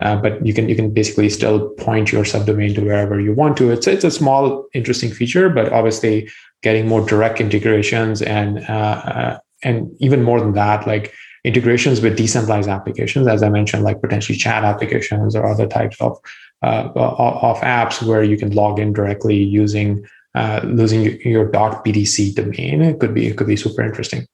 uh, 0.00 0.16
but 0.16 0.44
you 0.46 0.54
can 0.54 0.68
you 0.68 0.76
can 0.76 0.92
basically 0.92 1.28
still 1.28 1.70
point 1.70 2.12
your 2.12 2.24
subdomain 2.24 2.74
to 2.74 2.82
wherever 2.82 3.20
you 3.20 3.32
want 3.32 3.56
to. 3.56 3.70
It's 3.70 3.86
it's 3.86 4.04
a 4.04 4.10
small 4.10 4.66
interesting 4.74 5.10
feature, 5.10 5.48
but 5.48 5.72
obviously 5.72 6.28
getting 6.62 6.86
more 6.88 7.04
direct 7.04 7.40
integrations 7.40 8.22
and 8.22 8.58
uh, 8.68 9.02
uh 9.14 9.38
and 9.64 9.90
even 9.98 10.22
more 10.22 10.40
than 10.40 10.52
that, 10.52 10.86
like 10.86 11.12
integrations 11.44 12.00
with 12.00 12.16
decentralized 12.16 12.68
applications, 12.68 13.26
as 13.26 13.42
I 13.42 13.48
mentioned, 13.48 13.82
like 13.82 14.00
potentially 14.00 14.38
chat 14.38 14.64
applications 14.64 15.34
or 15.34 15.46
other 15.46 15.66
types 15.66 16.00
of 16.00 16.16
uh, 16.62 16.90
of 16.94 17.58
apps 17.58 18.02
where 18.02 18.22
you 18.22 18.36
can 18.36 18.52
log 18.52 18.78
in 18.78 18.92
directly 18.92 19.36
using 19.36 20.06
uh, 20.34 20.60
losing 20.64 21.20
your 21.22 21.50
.btc 21.50 22.34
domain. 22.34 22.82
It 22.82 23.00
could 23.00 23.14
be 23.14 23.26
it 23.26 23.36
could 23.36 23.46
be 23.46 23.56
super 23.56 23.82
interesting. 23.82 24.26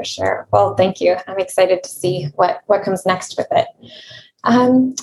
For 0.00 0.04
sure. 0.04 0.48
Well, 0.50 0.74
thank 0.76 0.98
you. 1.02 1.16
I'm 1.28 1.38
excited 1.38 1.82
to 1.82 1.90
see 1.90 2.28
what 2.36 2.62
what 2.68 2.82
comes 2.82 3.04
next 3.04 3.36
with 3.36 3.48
it. 3.50 3.66
Um, 4.44 4.94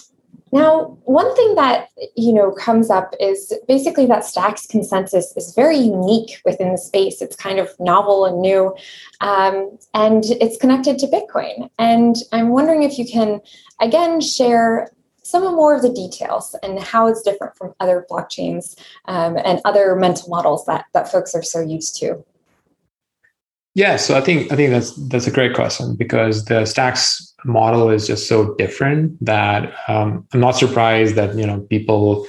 Now, 0.52 0.98
one 1.04 1.36
thing 1.36 1.54
that 1.54 1.90
you 2.16 2.34
know 2.34 2.52
comes 2.52 2.90
up 2.90 3.14
is 3.20 3.54
basically 3.68 4.08
that 4.08 4.26
Stacks 4.26 4.66
consensus 4.66 5.38
is 5.38 5.54
very 5.54 5.78
unique 5.78 6.42
within 6.46 6.72
the 6.72 6.80
space. 6.80 7.22
It's 7.22 7.36
kind 7.36 7.60
of 7.60 7.70
novel 7.80 8.26
and 8.26 8.42
new, 8.42 8.76
um, 9.22 9.78
and 9.94 10.24
it's 10.26 10.58
connected 10.58 10.98
to 11.00 11.08
Bitcoin. 11.08 11.70
And 11.78 12.16
I'm 12.32 12.50
wondering 12.50 12.82
if 12.82 12.98
you 12.98 13.06
can 13.06 13.40
again 13.80 14.20
share 14.20 14.90
some 15.22 15.44
more 15.44 15.76
of 15.76 15.84
the 15.84 15.94
details 15.94 16.56
and 16.64 16.80
how 16.80 17.06
it's 17.06 17.22
different 17.22 17.56
from 17.56 17.76
other 17.80 18.08
blockchains 18.10 18.76
um, 19.06 19.38
and 19.38 19.62
other 19.64 19.96
mental 19.96 20.28
models 20.30 20.66
that 20.66 20.86
that 20.94 21.12
folks 21.12 21.36
are 21.36 21.44
so 21.44 21.60
used 21.60 22.00
to. 22.00 22.26
Yeah, 23.78 23.98
so 23.98 24.18
I 24.18 24.22
think 24.22 24.52
I 24.52 24.56
think 24.56 24.72
that's 24.72 24.94
that's 25.08 25.28
a 25.28 25.32
great 25.32 25.54
question 25.54 25.96
because 25.96 26.46
the 26.46 26.66
stacks 26.66 27.32
model 27.46 27.92
is 27.92 28.08
just 28.08 28.28
so 28.28 28.56
different 28.56 29.24
that 29.24 29.72
um, 29.88 30.28
I'm 30.34 30.40
not 30.40 30.56
surprised 30.56 31.14
that 31.14 31.36
you 31.36 31.46
know 31.46 31.60
people 31.60 32.26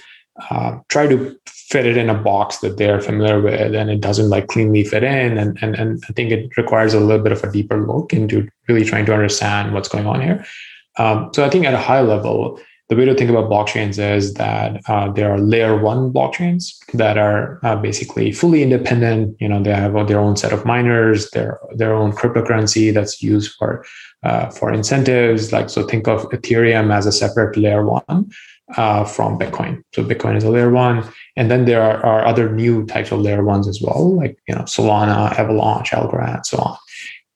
uh, 0.50 0.76
try 0.90 1.06
to 1.06 1.34
fit 1.46 1.86
it 1.86 1.96
in 1.96 2.10
a 2.10 2.14
box 2.14 2.58
that 2.58 2.76
they're 2.76 3.00
familiar 3.00 3.40
with 3.40 3.74
and 3.74 3.88
it 3.88 4.02
doesn't 4.02 4.28
like 4.28 4.48
cleanly 4.48 4.84
fit 4.84 5.02
in 5.02 5.38
and, 5.38 5.56
and 5.62 5.74
and 5.74 6.04
I 6.06 6.12
think 6.12 6.32
it 6.32 6.54
requires 6.58 6.92
a 6.92 7.00
little 7.00 7.22
bit 7.22 7.32
of 7.32 7.42
a 7.42 7.50
deeper 7.50 7.78
look 7.80 8.12
into 8.12 8.46
really 8.68 8.84
trying 8.84 9.06
to 9.06 9.14
understand 9.14 9.72
what's 9.72 9.88
going 9.88 10.06
on 10.06 10.20
here. 10.20 10.44
Um, 10.98 11.30
so 11.32 11.46
I 11.46 11.48
think 11.48 11.64
at 11.64 11.72
a 11.72 11.78
high 11.78 12.02
level, 12.02 12.60
the 12.88 12.96
way 12.96 13.04
to 13.04 13.14
think 13.14 13.28
about 13.28 13.50
blockchains 13.50 13.98
is 13.98 14.34
that 14.34 14.80
uh, 14.88 15.10
there 15.12 15.30
are 15.30 15.38
layer 15.38 15.76
one 15.76 16.10
blockchains 16.10 16.74
that 16.94 17.18
are 17.18 17.60
uh, 17.62 17.76
basically 17.76 18.32
fully 18.32 18.62
independent. 18.62 19.36
You 19.40 19.48
know, 19.48 19.62
they 19.62 19.74
have 19.74 19.92
their 20.08 20.18
own 20.18 20.36
set 20.36 20.52
of 20.52 20.64
miners, 20.64 21.30
their 21.30 21.60
their 21.74 21.94
own 21.94 22.12
cryptocurrency 22.12 22.92
that's 22.92 23.22
used 23.22 23.54
for 23.58 23.84
uh, 24.22 24.48
for 24.48 24.72
incentives. 24.72 25.52
Like 25.52 25.68
so, 25.68 25.86
think 25.86 26.08
of 26.08 26.22
Ethereum 26.30 26.94
as 26.94 27.04
a 27.04 27.12
separate 27.12 27.58
layer 27.58 27.84
one 27.84 28.30
uh, 28.76 29.04
from 29.04 29.38
Bitcoin. 29.38 29.82
So 29.94 30.02
Bitcoin 30.02 30.36
is 30.36 30.44
a 30.44 30.50
layer 30.50 30.70
one, 30.70 31.06
and 31.36 31.50
then 31.50 31.66
there 31.66 31.82
are, 31.82 32.04
are 32.04 32.26
other 32.26 32.50
new 32.50 32.86
types 32.86 33.12
of 33.12 33.20
layer 33.20 33.44
ones 33.44 33.68
as 33.68 33.82
well, 33.82 34.16
like 34.16 34.38
you 34.48 34.54
know 34.54 34.62
Solana, 34.62 35.32
Avalanche, 35.38 35.90
Algorand, 35.90 36.46
so 36.46 36.56
on. 36.58 36.76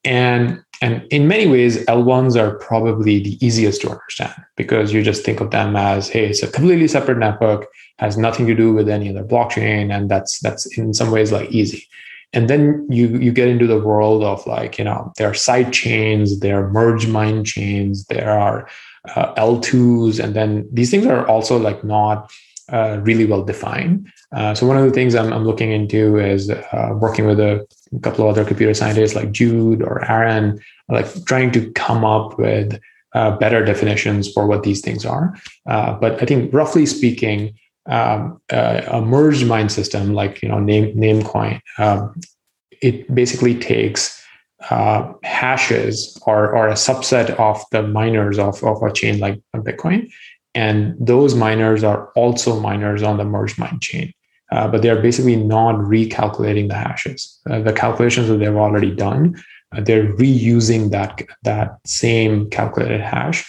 And 0.04 0.64
and 0.83 1.07
in 1.11 1.29
many 1.29 1.47
ways, 1.47 1.87
L1s 1.87 2.37
are 2.37 2.59
probably 2.59 3.23
the 3.23 3.47
easiest 3.47 3.81
to 3.83 3.91
understand 3.91 4.35
because 4.57 4.93
you 4.93 5.05
just 5.05 5.25
think 5.25 5.41
of 5.41 5.53
them 5.53 5.77
as, 5.77 6.09
hey, 6.09 6.27
it's 6.27 6.43
a 6.43 6.51
completely 6.51 6.89
separate 6.89 7.19
network, 7.19 7.69
has 8.01 8.19
nothing 8.19 8.49
to 8.49 8.55
do 8.55 8.73
with 8.75 8.89
any 8.89 9.09
other 9.09 9.23
blockchain, 9.23 9.95
and 9.95 10.11
that's 10.11 10.41
that's 10.41 10.67
in 10.77 10.93
some 10.93 11.12
ways 11.12 11.31
like 11.31 11.49
easy. 11.53 11.87
And 12.33 12.51
then 12.51 12.85
you 12.91 13.07
you 13.19 13.31
get 13.31 13.47
into 13.47 13.69
the 13.69 13.79
world 13.79 14.25
of 14.25 14.45
like, 14.45 14.77
you 14.77 14.85
know, 14.85 15.12
there 15.19 15.31
are 15.31 15.35
side 15.35 15.73
chains, 15.73 16.41
there 16.41 16.65
are 16.65 16.71
merge 16.71 17.07
mine 17.07 17.45
chains, 17.45 18.05
there 18.07 18.37
are 18.37 18.69
uh, 19.15 19.35
L2s, 19.35 20.19
and 20.19 20.35
then 20.35 20.69
these 20.73 20.91
things 20.91 21.07
are 21.07 21.25
also 21.29 21.59
like 21.59 21.85
not 21.85 22.33
uh, 22.73 22.99
really 23.03 23.25
well 23.25 23.45
defined. 23.45 24.11
Uh, 24.35 24.55
so 24.55 24.67
one 24.67 24.77
of 24.77 24.85
the 24.85 24.91
things 24.91 25.15
I'm, 25.15 25.33
I'm 25.33 25.45
looking 25.45 25.73
into 25.73 26.19
is 26.19 26.51
uh, 26.51 26.91
working 26.95 27.27
with 27.27 27.39
a 27.39 27.67
couple 28.03 28.25
of 28.25 28.31
other 28.31 28.45
computer 28.45 28.73
scientists 28.75 29.15
like 29.15 29.33
Jude 29.33 29.83
or 29.83 30.11
Aaron, 30.11 30.61
like 30.89 31.07
trying 31.25 31.53
to 31.53 31.71
come 31.73 32.05
up 32.05 32.39
with 32.39 32.81
uh, 33.15 33.37
better 33.37 33.65
definitions 33.65 34.33
for 34.33 34.47
what 34.47 34.62
these 34.62 34.81
things 34.81 35.05
are. 35.05 35.37
Uh, 35.67 35.95
but 35.95 36.23
I 36.23 36.27
think 36.27 36.53
roughly 36.53 36.87
speaking, 36.87 37.55
um, 37.87 38.41
a 38.51 39.03
merged 39.05 39.47
mine 39.47 39.69
system 39.69 40.15
like 40.15 40.41
you 40.41 40.49
know 40.49 40.61
name 40.61 40.97
Namecoin, 40.97 41.61
um, 41.79 42.15
it 42.81 43.12
basically 43.12 43.59
takes 43.59 44.25
uh, 44.71 45.12
hashes 45.25 46.17
or, 46.25 46.55
or 46.55 46.69
a 46.69 46.75
subset 46.75 47.31
of 47.41 47.62
the 47.73 47.83
miners 47.83 48.39
of, 48.39 48.62
of 48.62 48.81
a 48.83 48.93
chain 48.93 49.19
like 49.19 49.41
Bitcoin 49.57 50.09
and 50.55 50.95
those 51.01 51.35
miners 51.35 51.83
are 51.83 52.11
also 52.15 52.61
miners 52.61 53.03
on 53.03 53.17
the 53.17 53.25
merge 53.25 53.59
mine 53.59 53.79
chain. 53.81 54.12
Uh, 54.52 54.68
but 54.68 54.82
they're 54.82 55.00
basically 55.00 55.37
not 55.37 55.75
recalculating 55.76 56.68
the 56.68 56.75
hashes. 56.75 57.40
Uh, 57.49 57.61
the 57.61 57.73
calculations 57.73 58.28
that 58.28 58.37
they've 58.37 58.54
already 58.54 58.90
done, 58.90 59.42
uh, 59.75 59.80
they're 59.80 60.12
reusing 60.14 60.90
that, 60.90 61.23
that 61.42 61.78
same 61.87 62.50
calculated 62.50 63.00
hash 63.00 63.40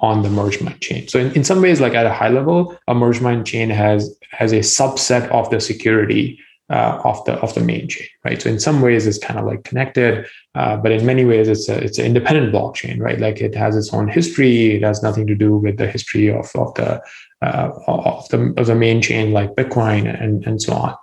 on 0.00 0.22
the 0.22 0.30
merge 0.30 0.60
mine 0.60 0.78
chain. 0.80 1.06
So 1.06 1.18
in, 1.18 1.32
in 1.32 1.44
some 1.44 1.62
ways, 1.62 1.80
like 1.80 1.94
at 1.94 2.06
a 2.06 2.12
high 2.12 2.28
level, 2.28 2.76
a 2.88 2.94
merge 2.94 3.20
mine 3.20 3.44
chain 3.44 3.70
has 3.70 4.14
has 4.30 4.52
a 4.52 4.58
subset 4.58 5.28
of 5.30 5.48
the 5.50 5.60
security 5.60 6.38
uh, 6.70 7.00
of 7.04 7.24
the 7.24 7.34
of 7.34 7.54
the 7.54 7.60
main 7.60 7.88
chain, 7.88 8.06
right? 8.24 8.40
So 8.42 8.50
in 8.50 8.60
some 8.60 8.82
ways, 8.82 9.06
it's 9.06 9.18
kind 9.18 9.38
of 9.38 9.46
like 9.46 9.64
connected, 9.64 10.26
uh, 10.54 10.76
but 10.76 10.92
in 10.92 11.06
many 11.06 11.24
ways, 11.24 11.48
it's 11.48 11.68
a 11.68 11.82
it's 11.82 11.98
an 11.98 12.06
independent 12.06 12.52
blockchain, 12.52 13.00
right? 13.00 13.18
Like 13.18 13.40
it 13.40 13.54
has 13.54 13.76
its 13.76 13.92
own 13.94 14.08
history. 14.08 14.76
It 14.76 14.82
has 14.82 15.02
nothing 15.02 15.26
to 15.28 15.34
do 15.34 15.56
with 15.56 15.78
the 15.78 15.86
history 15.86 16.28
of 16.28 16.50
of 16.54 16.74
the 16.74 17.02
uh, 17.42 17.70
of 17.86 18.28
the 18.28 18.52
of 18.56 18.66
the 18.66 18.74
main 18.74 19.00
chain 19.00 19.32
like 19.32 19.54
Bitcoin 19.54 20.22
and 20.22 20.44
and 20.46 20.60
so 20.60 20.72
on. 20.72 20.94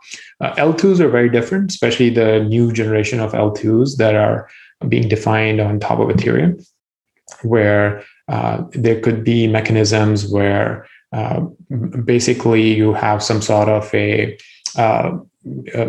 Uh, 0.41 0.53
L2s 0.55 0.99
are 0.99 1.09
very 1.09 1.29
different, 1.29 1.71
especially 1.71 2.09
the 2.09 2.43
new 2.43 2.71
generation 2.71 3.19
of 3.19 3.31
L2s 3.31 3.97
that 3.97 4.15
are 4.15 4.49
being 4.89 5.07
defined 5.07 5.61
on 5.61 5.79
top 5.79 5.99
of 5.99 6.09
Ethereum, 6.09 6.65
where 7.43 8.03
uh, 8.27 8.63
there 8.71 8.99
could 8.99 9.23
be 9.23 9.47
mechanisms 9.47 10.27
where 10.27 10.87
uh, 11.13 11.41
basically 12.03 12.73
you 12.73 12.93
have 12.93 13.23
some 13.23 13.41
sort 13.41 13.69
of 13.69 13.93
a 13.93 14.37
uh, 14.77 15.17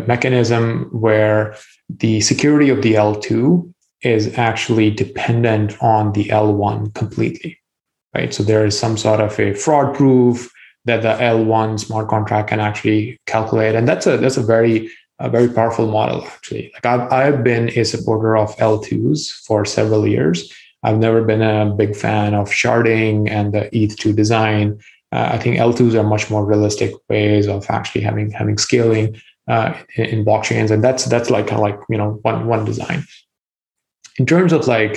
mechanism 0.07 0.89
where 0.91 1.55
the 1.89 2.21
security 2.21 2.69
of 2.69 2.81
the 2.81 2.93
L2 2.93 3.73
is 4.01 4.37
actually 4.37 4.91
dependent 4.91 5.81
on 5.81 6.13
the 6.13 6.25
L1 6.25 6.93
completely, 6.93 7.59
right? 8.17 8.33
So 8.33 8.43
there 8.43 8.65
is 8.65 8.77
some 8.77 8.97
sort 8.97 9.19
of 9.19 9.39
a 9.39 9.53
fraud 9.53 9.95
proof 9.95 10.51
that 10.85 11.01
the 11.03 11.15
L1 11.23 11.79
smart 11.79 12.07
contract 12.07 12.49
can 12.49 12.59
actually 12.59 13.17
calculate, 13.27 13.75
and 13.75 13.87
that's 13.87 14.07
a 14.07 14.17
that's 14.17 14.37
a 14.37 14.41
very 14.41 14.89
a 15.19 15.29
very 15.29 15.49
powerful 15.49 15.87
model 15.87 16.23
actually. 16.25 16.71
Like 16.73 16.85
I've 16.85 17.11
I've 17.11 17.43
been 17.43 17.69
a 17.77 17.83
supporter 17.83 18.35
of 18.37 18.55
L2s 18.57 19.19
for 19.45 19.65
several 19.65 20.07
years. 20.07 20.51
I've 20.83 20.99
never 20.99 21.21
been 21.23 21.41
a 21.41 21.73
big 21.75 21.95
fan 21.95 22.33
of 22.33 22.49
sharding 22.49 23.29
and 23.29 23.53
the 23.53 23.69
ETH2 23.73 24.15
design. 24.15 24.79
Uh, 25.11 25.29
I 25.33 25.37
think 25.37 25.57
L2s 25.57 25.95
are 25.95 26.03
much 26.03 26.29
more 26.29 26.45
realistic 26.45 26.93
ways 27.09 27.47
of 27.47 27.69
actually 27.69 28.01
having 28.01 28.31
having 28.31 28.57
scaling 28.57 29.19
uh, 29.47 29.73
in, 29.95 30.05
in, 30.05 30.25
blockchains, 30.25 30.71
and 30.71 30.83
that's 30.83 31.05
that's 31.05 31.29
like 31.29 31.47
kind 31.47 31.61
of 31.61 31.67
like 31.69 31.79
you 31.89 31.97
know 31.97 32.19
one 32.21 32.47
one 32.47 32.65
design. 32.65 33.03
In 34.19 34.25
terms 34.25 34.51
of 34.53 34.67
like 34.67 34.93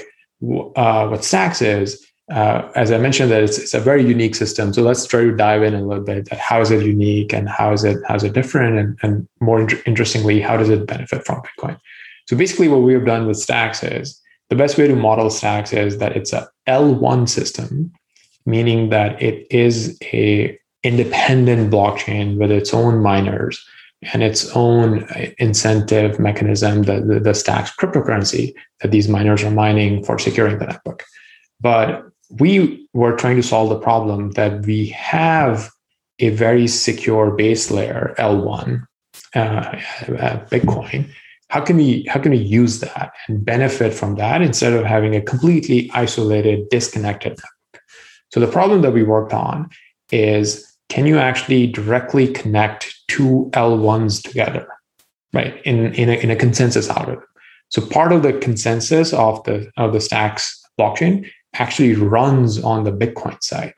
uh, 0.76 1.06
what 1.08 1.24
Stacks 1.24 1.60
is, 1.62 2.09
uh, 2.30 2.70
as 2.76 2.92
I 2.92 2.98
mentioned, 2.98 3.30
that 3.32 3.42
it's, 3.42 3.58
it's 3.58 3.74
a 3.74 3.80
very 3.80 4.06
unique 4.06 4.34
system. 4.34 4.72
So 4.72 4.82
let's 4.82 5.04
try 5.06 5.22
to 5.22 5.36
dive 5.36 5.62
in 5.62 5.74
a 5.74 5.82
little 5.82 6.04
bit. 6.04 6.32
How 6.32 6.60
is 6.60 6.70
it 6.70 6.84
unique, 6.84 7.32
and 7.32 7.48
how 7.48 7.72
is 7.72 7.84
it 7.84 7.98
how 8.06 8.14
is 8.14 8.22
it 8.22 8.32
different, 8.32 8.78
and, 8.78 8.98
and 9.02 9.28
more 9.40 9.60
inter- 9.60 9.82
interestingly, 9.86 10.40
how 10.40 10.56
does 10.56 10.68
it 10.68 10.86
benefit 10.86 11.24
from 11.26 11.42
Bitcoin? 11.42 11.78
So 12.28 12.36
basically, 12.36 12.68
what 12.68 12.82
we 12.82 12.92
have 12.92 13.04
done 13.04 13.26
with 13.26 13.36
Stacks 13.36 13.82
is 13.82 14.20
the 14.48 14.56
best 14.56 14.78
way 14.78 14.86
to 14.86 14.94
model 14.94 15.30
Stacks 15.30 15.72
is 15.72 15.98
that 15.98 16.16
it's 16.16 16.32
a 16.32 16.48
L1 16.68 17.28
system, 17.28 17.92
meaning 18.46 18.90
that 18.90 19.20
it 19.20 19.46
is 19.50 19.98
a 20.12 20.58
independent 20.82 21.72
blockchain 21.72 22.38
with 22.38 22.50
its 22.50 22.72
own 22.72 23.02
miners 23.02 23.62
and 24.12 24.22
its 24.22 24.50
own 24.56 25.06
incentive 25.38 26.18
mechanism, 26.18 26.84
the, 26.84 27.00
the, 27.00 27.20
the 27.20 27.34
stacks 27.34 27.70
cryptocurrency 27.76 28.54
that 28.80 28.90
these 28.90 29.08
miners 29.08 29.44
are 29.44 29.50
mining 29.50 30.02
for 30.02 30.18
securing 30.18 30.58
the 30.58 30.66
network. 30.66 31.04
But 31.60 32.06
we 32.38 32.86
were 32.92 33.16
trying 33.16 33.36
to 33.36 33.42
solve 33.42 33.68
the 33.70 33.78
problem 33.78 34.30
that 34.32 34.64
we 34.66 34.86
have 34.88 35.70
a 36.18 36.30
very 36.30 36.68
secure 36.68 37.30
base 37.30 37.70
layer 37.70 38.14
L1 38.18 38.84
uh, 39.34 39.62
Bitcoin. 40.50 41.10
How 41.48 41.60
can 41.60 41.76
we 41.76 42.06
how 42.08 42.20
can 42.20 42.30
we 42.30 42.38
use 42.38 42.78
that 42.80 43.12
and 43.26 43.44
benefit 43.44 43.92
from 43.92 44.14
that 44.16 44.40
instead 44.40 44.72
of 44.72 44.84
having 44.84 45.16
a 45.16 45.20
completely 45.20 45.90
isolated, 45.94 46.68
disconnected 46.68 47.32
network? 47.32 47.82
So 48.32 48.38
the 48.38 48.46
problem 48.46 48.82
that 48.82 48.92
we 48.92 49.02
worked 49.02 49.32
on 49.32 49.68
is 50.12 50.66
can 50.88 51.06
you 51.06 51.18
actually 51.18 51.66
directly 51.66 52.28
connect 52.28 52.94
two 53.08 53.50
L1s 53.52 54.22
together, 54.22 54.68
right? 55.32 55.60
In, 55.64 55.94
in, 55.94 56.08
a, 56.08 56.14
in 56.14 56.30
a 56.30 56.36
consensus 56.36 56.88
algorithm. 56.88 57.24
So 57.68 57.84
part 57.84 58.12
of 58.12 58.22
the 58.22 58.32
consensus 58.32 59.12
of 59.12 59.42
the, 59.44 59.70
of 59.76 59.92
the 59.92 60.00
stacks 60.00 60.60
blockchain 60.78 61.30
actually 61.54 61.94
runs 61.94 62.62
on 62.62 62.84
the 62.84 62.92
Bitcoin 62.92 63.42
side. 63.42 63.74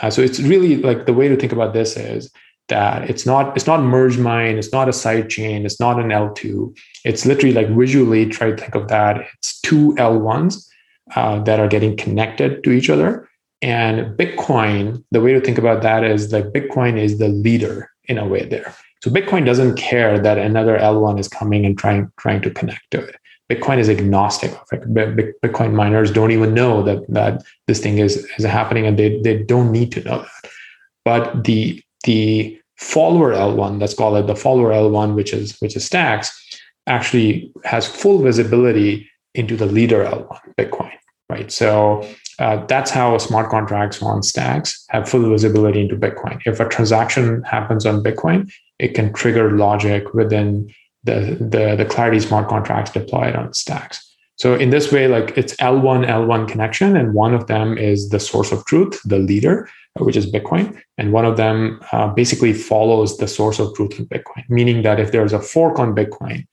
Uh, 0.00 0.10
so 0.10 0.22
it's 0.22 0.40
really 0.40 0.76
like 0.76 1.06
the 1.06 1.12
way 1.12 1.28
to 1.28 1.36
think 1.36 1.52
about 1.52 1.72
this 1.72 1.96
is 1.96 2.30
that 2.68 3.08
it's 3.08 3.26
not 3.26 3.56
it's 3.56 3.66
not 3.66 3.82
merge 3.82 4.18
mine, 4.18 4.58
it's 4.58 4.72
not 4.72 4.88
a 4.88 4.92
side 4.92 5.30
chain, 5.30 5.64
it's 5.64 5.78
not 5.78 6.00
an 6.00 6.08
L2. 6.08 6.76
It's 7.04 7.24
literally 7.26 7.54
like 7.54 7.68
visually 7.68 8.26
try 8.26 8.50
to 8.50 8.56
think 8.56 8.74
of 8.74 8.88
that. 8.88 9.26
It's 9.34 9.60
two 9.60 9.94
L1s 9.94 10.66
uh, 11.14 11.40
that 11.44 11.60
are 11.60 11.68
getting 11.68 11.96
connected 11.96 12.64
to 12.64 12.72
each 12.72 12.90
other 12.90 13.28
and 13.64 14.14
Bitcoin, 14.18 15.02
the 15.10 15.22
way 15.22 15.32
to 15.32 15.40
think 15.40 15.56
about 15.56 15.80
that 15.82 16.04
is 16.04 16.30
like 16.30 16.44
Bitcoin 16.52 16.98
is 16.98 17.16
the 17.16 17.28
leader 17.28 17.90
in 18.04 18.18
a 18.18 18.28
way 18.28 18.44
there. 18.44 18.74
So 19.02 19.10
Bitcoin 19.10 19.46
doesn't 19.46 19.76
care 19.76 20.18
that 20.18 20.36
another 20.36 20.76
L1 20.76 21.18
is 21.18 21.28
coming 21.28 21.64
and 21.64 21.78
trying 21.78 22.12
trying 22.18 22.42
to 22.42 22.50
connect 22.50 22.90
to 22.90 22.98
it. 22.98 23.16
Bitcoin 23.50 23.78
is 23.78 23.90
agnostic. 23.90 24.52
Bitcoin 24.72 25.74
miners 25.74 26.10
don't 26.10 26.30
even 26.30 26.54
know 26.54 26.82
that 26.82 27.06
that 27.08 27.42
this 27.66 27.80
thing 27.80 27.98
is 27.98 28.26
is 28.38 28.44
happening, 28.44 28.86
and 28.86 28.98
they 28.98 29.20
they 29.20 29.42
don't 29.42 29.70
need 29.70 29.92
to 29.92 30.02
know 30.02 30.18
that. 30.22 30.50
But 31.04 31.44
the 31.44 31.82
the 32.04 32.58
follower 32.76 33.32
L1, 33.32 33.80
let's 33.80 33.94
call 33.94 34.16
it 34.16 34.26
the 34.26 34.36
follower 34.36 34.70
L1, 34.70 35.14
which 35.14 35.32
is 35.32 35.58
which 35.60 35.76
is 35.76 35.84
Stacks, 35.84 36.32
actually 36.86 37.52
has 37.64 37.86
full 37.86 38.22
visibility 38.22 39.08
into 39.34 39.56
the 39.56 39.66
leader 39.66 40.04
L1, 40.04 40.38
Bitcoin, 40.58 40.92
right? 41.28 41.50
So 41.50 42.08
uh, 42.38 42.64
that's 42.66 42.90
how 42.90 43.18
smart 43.18 43.50
contracts 43.50 44.02
on 44.02 44.22
Stacks 44.22 44.84
have 44.90 45.08
full 45.08 45.28
visibility 45.28 45.80
into 45.80 45.96
Bitcoin. 45.96 46.40
If 46.46 46.60
a 46.60 46.68
transaction 46.68 47.42
happens 47.42 47.84
on 47.86 48.02
Bitcoin, 48.02 48.50
it 48.78 48.94
can 48.94 49.12
trigger 49.12 49.52
logic 49.52 50.14
within 50.14 50.72
the, 51.04 51.36
the, 51.40 51.76
the 51.76 51.84
Clarity 51.84 52.20
smart 52.20 52.48
contracts 52.48 52.90
deployed 52.90 53.36
on 53.36 53.52
Stacks. 53.54 54.14
So 54.36 54.54
in 54.56 54.70
this 54.70 54.90
way, 54.90 55.06
like 55.06 55.36
it's 55.38 55.54
L1 55.56 56.06
L1 56.06 56.48
connection, 56.48 56.96
and 56.96 57.14
one 57.14 57.34
of 57.34 57.46
them 57.46 57.78
is 57.78 58.08
the 58.08 58.18
source 58.18 58.50
of 58.50 58.64
truth, 58.66 59.00
the 59.04 59.18
leader, 59.18 59.68
which 59.98 60.16
is 60.16 60.30
Bitcoin, 60.30 60.80
and 60.98 61.12
one 61.12 61.24
of 61.24 61.36
them 61.36 61.80
uh, 61.92 62.08
basically 62.08 62.52
follows 62.52 63.18
the 63.18 63.28
source 63.28 63.60
of 63.60 63.74
truth 63.76 63.98
in 63.98 64.06
Bitcoin, 64.06 64.42
meaning 64.48 64.82
that 64.82 64.98
if 64.98 65.12
there's 65.12 65.32
a 65.32 65.40
fork 65.40 65.78
on 65.78 65.94
Bitcoin, 65.94 66.46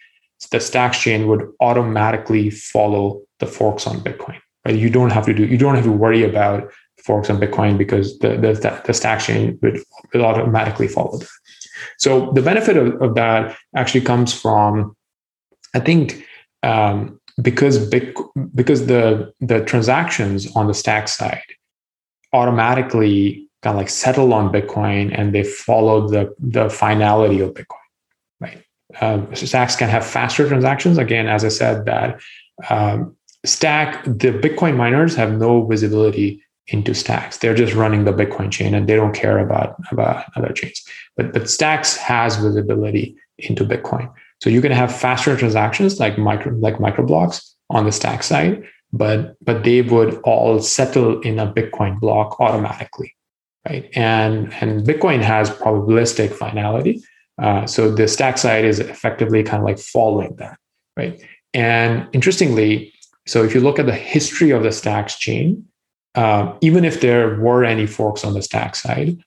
the 0.52 0.60
Stacks 0.60 1.00
chain 1.00 1.28
would 1.28 1.52
automatically 1.60 2.50
follow 2.50 3.22
the 3.40 3.48
forks 3.48 3.88
on 3.88 4.00
Bitcoin. 4.02 4.40
Right? 4.66 4.76
You 4.76 4.90
don't 4.90 5.12
have 5.12 5.26
to 5.26 5.34
do. 5.34 5.46
You 5.46 5.58
don't 5.58 5.76
have 5.76 5.86
to 5.86 5.92
worry 5.92 6.24
about 6.24 6.72
forks 7.04 7.32
on 7.32 7.40
Bitcoin 7.40 7.80
because 7.80 8.20
the 8.20 8.38
the, 8.38 8.82
the 8.86 8.94
Stacks 8.94 9.26
chain 9.26 9.58
would, 9.64 9.82
would 10.14 10.22
automatically 10.22 10.88
follow 10.88 11.18
that. 11.18 11.30
So 11.98 12.32
the 12.32 12.42
benefit 12.42 12.78
of, 12.78 13.02
of 13.02 13.16
that 13.16 13.58
actually 13.76 14.02
comes 14.02 14.34
from, 14.34 14.96
I 15.74 15.80
think, 15.80 16.26
um, 16.64 17.20
because 17.42 17.78
because 18.56 18.86
the 18.88 19.34
the 19.40 19.64
transactions 19.66 20.54
on 20.56 20.68
the 20.68 20.74
stack 20.74 21.08
side 21.08 21.44
automatically 22.34 23.48
kind 23.62 23.76
of 23.76 23.78
like 23.78 23.90
settle 23.90 24.34
on 24.34 24.52
Bitcoin 24.52 25.18
and 25.18 25.34
they 25.34 25.44
follow 25.44 26.08
the 26.08 26.34
the 26.40 26.70
finality 26.70 27.40
of 27.40 27.54
Bitcoin, 27.54 27.88
right? 28.40 28.64
Um, 29.00 29.34
stacks 29.34 29.76
can 29.76 29.90
have 29.90 30.06
faster 30.06 30.48
transactions. 30.48 30.98
Again, 30.98 31.28
as 31.28 31.46
I 31.46 31.50
said, 31.50 31.86
that 31.86 32.20
um, 32.70 33.16
stack 33.46 34.04
the 34.04 34.32
Bitcoin 34.32 34.76
miners 34.76 35.16
have 35.16 35.38
no 35.38 35.66
visibility 35.66 36.44
into 36.68 36.94
stacks. 36.94 37.38
They're 37.38 37.56
just 37.56 37.74
running 37.74 38.06
the 38.06 38.14
Bitcoin 38.14 38.52
chain 38.52 38.74
and 38.74 38.88
they 38.88 38.96
don't 38.96 39.14
care 39.14 39.40
about, 39.40 39.76
about 39.92 40.26
other 40.36 40.54
chains. 40.54 40.82
But 41.18 41.34
but 41.34 41.50
stacks 41.50 41.98
has 41.98 42.38
visibility 42.38 43.16
into 43.38 43.66
Bitcoin. 43.66 44.12
So 44.42 44.50
you 44.50 44.62
can 44.62 44.72
have 44.72 44.96
faster 44.96 45.36
transactions 45.36 46.00
like 46.00 46.18
micro 46.18 46.54
like 46.54 46.78
microblocks 46.78 47.52
on 47.70 47.86
the 47.86 47.92
stack 47.92 48.24
side, 48.24 48.64
but 48.94 49.36
but 49.42 49.64
they 49.64 49.82
would 49.82 50.20
all 50.24 50.60
settle 50.60 51.20
in 51.22 51.40
a 51.40 51.52
Bitcoin 51.52 52.00
block 52.00 52.40
automatically. 52.40 53.16
Right. 53.68 53.90
And 53.94 54.54
and 54.62 54.86
Bitcoin 54.86 55.22
has 55.22 55.50
probabilistic 55.50 56.34
finality. 56.34 57.02
Uh, 57.42 57.66
so 57.66 57.94
the 57.94 58.08
stack 58.08 58.38
side 58.38 58.66
is 58.66 58.80
effectively 58.80 59.44
kind 59.44 59.62
of 59.62 59.66
like 59.66 59.80
following 59.80 60.36
that. 60.38 60.58
Right. 60.98 61.22
And 61.54 62.08
interestingly, 62.14 62.94
so 63.28 63.44
if 63.44 63.54
you 63.54 63.62
look 63.62 63.80
at 63.80 63.86
the 63.86 63.94
history 63.94 64.52
of 64.52 64.64
the 64.64 64.72
stacks 64.72 65.18
chain, 65.18 65.66
uh, 66.16 66.54
even 66.62 66.86
if 66.86 67.02
there 67.02 67.40
were 67.40 67.64
any 67.64 67.88
forks 67.88 68.24
on 68.24 68.34
the 68.34 68.42
stack 68.42 68.76
side, 68.76 69.18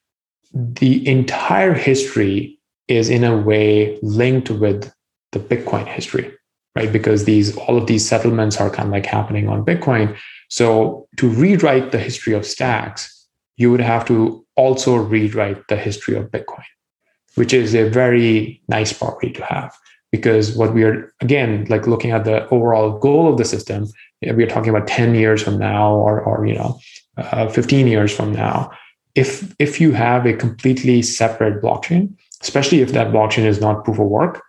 the 0.53 1.07
entire 1.09 1.75
history 1.75 2.59
is 2.89 3.09
in 3.09 3.25
a 3.25 3.37
way 3.37 3.99
linked 4.03 4.51
with 4.51 4.93
the 5.33 5.39
Bitcoin 5.39 5.87
history, 5.87 6.33
right? 6.77 6.93
Because 6.93 7.25
these 7.25 7.57
all 7.57 7.77
of 7.77 7.87
these 7.87 8.07
settlements 8.07 8.61
are 8.61 8.71
kind 8.71 8.89
of 8.89 8.93
like 8.93 9.07
happening 9.07 9.49
on 9.49 9.65
Bitcoin. 9.65 10.17
So 10.51 11.09
to 11.17 11.29
rewrite 11.29 11.93
the 11.93 11.99
history 11.99 12.35
of 12.35 12.47
stacks, 12.47 13.27
you 13.57 13.71
would 13.71 13.81
have 13.81 14.05
to 14.07 14.45
also 14.57 14.97
rewrite 14.97 15.67
the 15.69 15.77
history 15.77 16.17
of 16.17 16.31
Bitcoin, 16.31 16.65
which 17.35 17.53
is 17.53 17.75
a 17.75 17.89
very 17.89 18.63
nice 18.69 18.93
property 18.93 19.33
to 19.33 19.45
have. 19.45 19.75
Because 20.13 20.57
what 20.57 20.75
we 20.75 20.85
are 20.85 21.13
again 21.21 21.67
like 21.69 21.89
looking 21.89 22.13
at 22.13 22.25
the 22.25 22.49
overall 22.51 22.99
goal 22.99 23.29
of 23.29 23.39
the 23.39 23.45
system, 23.45 23.89
we 24.23 24.43
are 24.43 24.49
talking 24.49 24.71
about 24.71 24.89
10 24.89 25.15
years 25.15 25.43
from 25.43 25.59
now 25.59 25.95
or 25.95 26.21
or 26.21 26.47
you 26.47 26.55
know 26.55 26.79
uh, 27.17 27.49
15 27.49 27.87
years 27.87 28.15
from 28.15 28.33
now. 28.33 28.71
If 29.15 29.55
if 29.59 29.81
you 29.81 29.93
have 29.93 30.27
a 30.27 30.33
completely 30.33 31.03
separate 31.03 31.63
blockchain 31.63 32.15
especially 32.45 32.81
if 32.83 32.93
that 32.93 33.09
blockchain 33.09 33.47
is 33.47 33.61
not 33.61 33.85
proof 33.85 33.99
of 33.99 34.07
work 34.07 34.43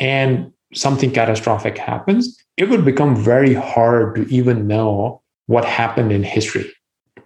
and 0.00 0.52
something 0.74 1.12
catastrophic 1.12 1.78
happens 1.78 2.36
it 2.56 2.68
would 2.68 2.84
become 2.84 3.14
very 3.16 3.54
hard 3.54 4.16
to 4.16 4.22
even 4.34 4.66
know 4.66 5.22
what 5.46 5.64
happened 5.64 6.12
in 6.12 6.22
history 6.22 6.70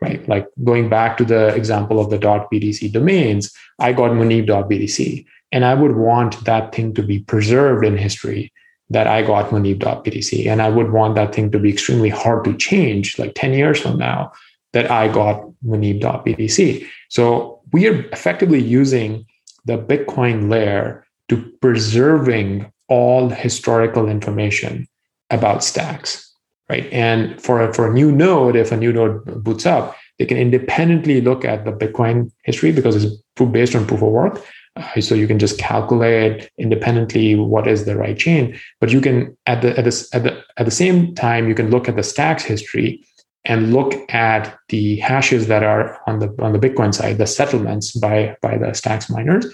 right? 0.02 0.28
Like 0.28 0.46
going 0.62 0.90
back 0.90 1.16
to 1.16 1.24
the 1.24 1.54
example 1.54 1.98
of 1.98 2.10
the. 2.10 2.18
btc 2.18 2.92
domains 2.92 3.52
i 3.78 3.92
got 3.92 4.10
muneeb.btc 4.10 5.24
and 5.52 5.64
i 5.64 5.74
would 5.74 5.96
want 5.96 6.44
that 6.44 6.74
thing 6.74 6.92
to 6.94 7.02
be 7.02 7.18
preserved 7.20 7.84
in 7.84 7.96
history 7.96 8.52
that 8.90 9.06
I 9.06 9.22
got 9.22 9.50
Muneeb.btc. 9.50 10.46
And 10.46 10.62
I 10.62 10.68
would 10.68 10.92
want 10.92 11.14
that 11.16 11.34
thing 11.34 11.50
to 11.50 11.58
be 11.58 11.70
extremely 11.70 12.08
hard 12.08 12.44
to 12.44 12.56
change, 12.56 13.18
like 13.18 13.32
10 13.34 13.52
years 13.52 13.80
from 13.80 13.98
now, 13.98 14.32
that 14.72 14.90
I 14.90 15.08
got 15.08 15.42
Muneeb.btc. 15.64 16.86
So 17.08 17.60
we 17.72 17.88
are 17.88 18.00
effectively 18.10 18.60
using 18.60 19.26
the 19.64 19.78
Bitcoin 19.78 20.48
layer 20.48 21.04
to 21.28 21.42
preserving 21.60 22.70
all 22.88 23.28
historical 23.28 24.08
information 24.08 24.86
about 25.30 25.64
stacks, 25.64 26.32
right? 26.68 26.88
And 26.92 27.40
for 27.42 27.72
for 27.74 27.90
a 27.90 27.92
new 27.92 28.12
node, 28.12 28.54
if 28.54 28.70
a 28.70 28.76
new 28.76 28.92
node 28.92 29.42
boots 29.42 29.66
up, 29.66 29.96
they 30.18 30.26
can 30.26 30.38
independently 30.38 31.20
look 31.20 31.44
at 31.44 31.64
the 31.64 31.72
Bitcoin 31.72 32.30
history 32.44 32.70
because 32.70 33.04
it's 33.04 33.16
based 33.50 33.74
on 33.74 33.86
proof 33.86 34.02
of 34.02 34.08
work 34.08 34.44
uh, 34.76 35.00
so 35.00 35.14
you 35.14 35.26
can 35.26 35.38
just 35.38 35.58
calculate 35.58 36.50
independently 36.58 37.34
what 37.34 37.66
is 37.66 37.84
the 37.84 37.96
right 37.96 38.18
chain. 38.18 38.58
But 38.80 38.90
you 38.90 39.00
can 39.00 39.36
at 39.46 39.62
the 39.62 39.76
at 39.78 39.84
the 39.84 40.08
at 40.12 40.22
the 40.22 40.42
at 40.56 40.64
the 40.64 40.70
same 40.70 41.14
time 41.14 41.48
you 41.48 41.54
can 41.54 41.70
look 41.70 41.88
at 41.88 41.96
the 41.96 42.02
stacks 42.02 42.44
history 42.44 43.04
and 43.44 43.72
look 43.72 43.94
at 44.12 44.58
the 44.68 44.96
hashes 44.96 45.46
that 45.46 45.62
are 45.62 46.00
on 46.06 46.18
the 46.18 46.34
on 46.40 46.52
the 46.52 46.58
Bitcoin 46.58 46.92
side, 46.92 47.18
the 47.18 47.26
settlements 47.26 47.92
by 47.92 48.36
by 48.42 48.58
the 48.58 48.72
stacks 48.74 49.08
miners, 49.08 49.46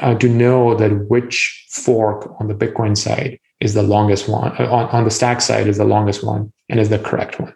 uh, 0.00 0.14
to 0.14 0.28
know 0.28 0.74
that 0.74 1.08
which 1.08 1.66
fork 1.70 2.34
on 2.40 2.48
the 2.48 2.54
Bitcoin 2.54 2.96
side 2.96 3.38
is 3.60 3.74
the 3.74 3.82
longest 3.82 4.28
one, 4.28 4.52
uh, 4.58 4.70
on, 4.70 4.88
on 4.88 5.04
the 5.04 5.10
stack 5.10 5.40
side 5.40 5.68
is 5.68 5.78
the 5.78 5.84
longest 5.84 6.24
one 6.24 6.52
and 6.68 6.80
is 6.80 6.88
the 6.88 6.98
correct 6.98 7.38
one. 7.38 7.54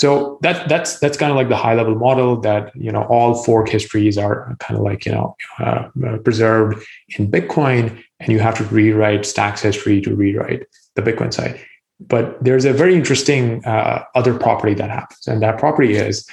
So 0.00 0.38
that 0.40 0.66
that's 0.66 0.98
that's 0.98 1.18
kind 1.18 1.30
of 1.30 1.36
like 1.36 1.50
the 1.50 1.56
high 1.56 1.74
level 1.74 1.94
model 1.94 2.40
that 2.40 2.74
you 2.74 2.90
know 2.90 3.02
all 3.10 3.34
fork 3.34 3.68
histories 3.68 4.16
are 4.16 4.56
kind 4.58 4.78
of 4.78 4.82
like 4.82 5.04
you 5.04 5.12
know 5.12 5.36
uh, 5.58 5.88
preserved 6.24 6.82
in 7.18 7.30
Bitcoin, 7.30 8.02
and 8.18 8.32
you 8.32 8.38
have 8.38 8.56
to 8.56 8.64
rewrite 8.64 9.26
Stacks 9.26 9.60
history 9.60 10.00
to 10.00 10.14
rewrite 10.14 10.62
the 10.94 11.02
Bitcoin 11.02 11.34
side. 11.34 11.60
But 12.00 12.42
there's 12.42 12.64
a 12.64 12.72
very 12.72 12.94
interesting 12.94 13.62
uh, 13.66 14.04
other 14.14 14.32
property 14.32 14.72
that 14.72 14.88
happens, 14.88 15.26
and 15.26 15.42
that 15.42 15.58
property 15.58 15.96
is 15.96 16.26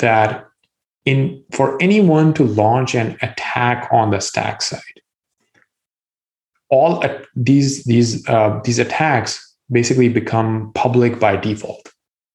that 0.00 0.46
in 1.06 1.42
for 1.50 1.82
anyone 1.82 2.34
to 2.34 2.44
launch 2.44 2.94
an 2.94 3.16
attack 3.22 3.88
on 3.90 4.10
the 4.10 4.20
stack 4.20 4.60
side, 4.60 5.00
all 6.68 7.02
these 7.34 7.84
these 7.84 8.28
uh, 8.28 8.60
these 8.64 8.78
attacks 8.78 9.40
basically 9.70 10.10
become 10.10 10.70
public 10.74 11.18
by 11.18 11.36
default 11.36 11.93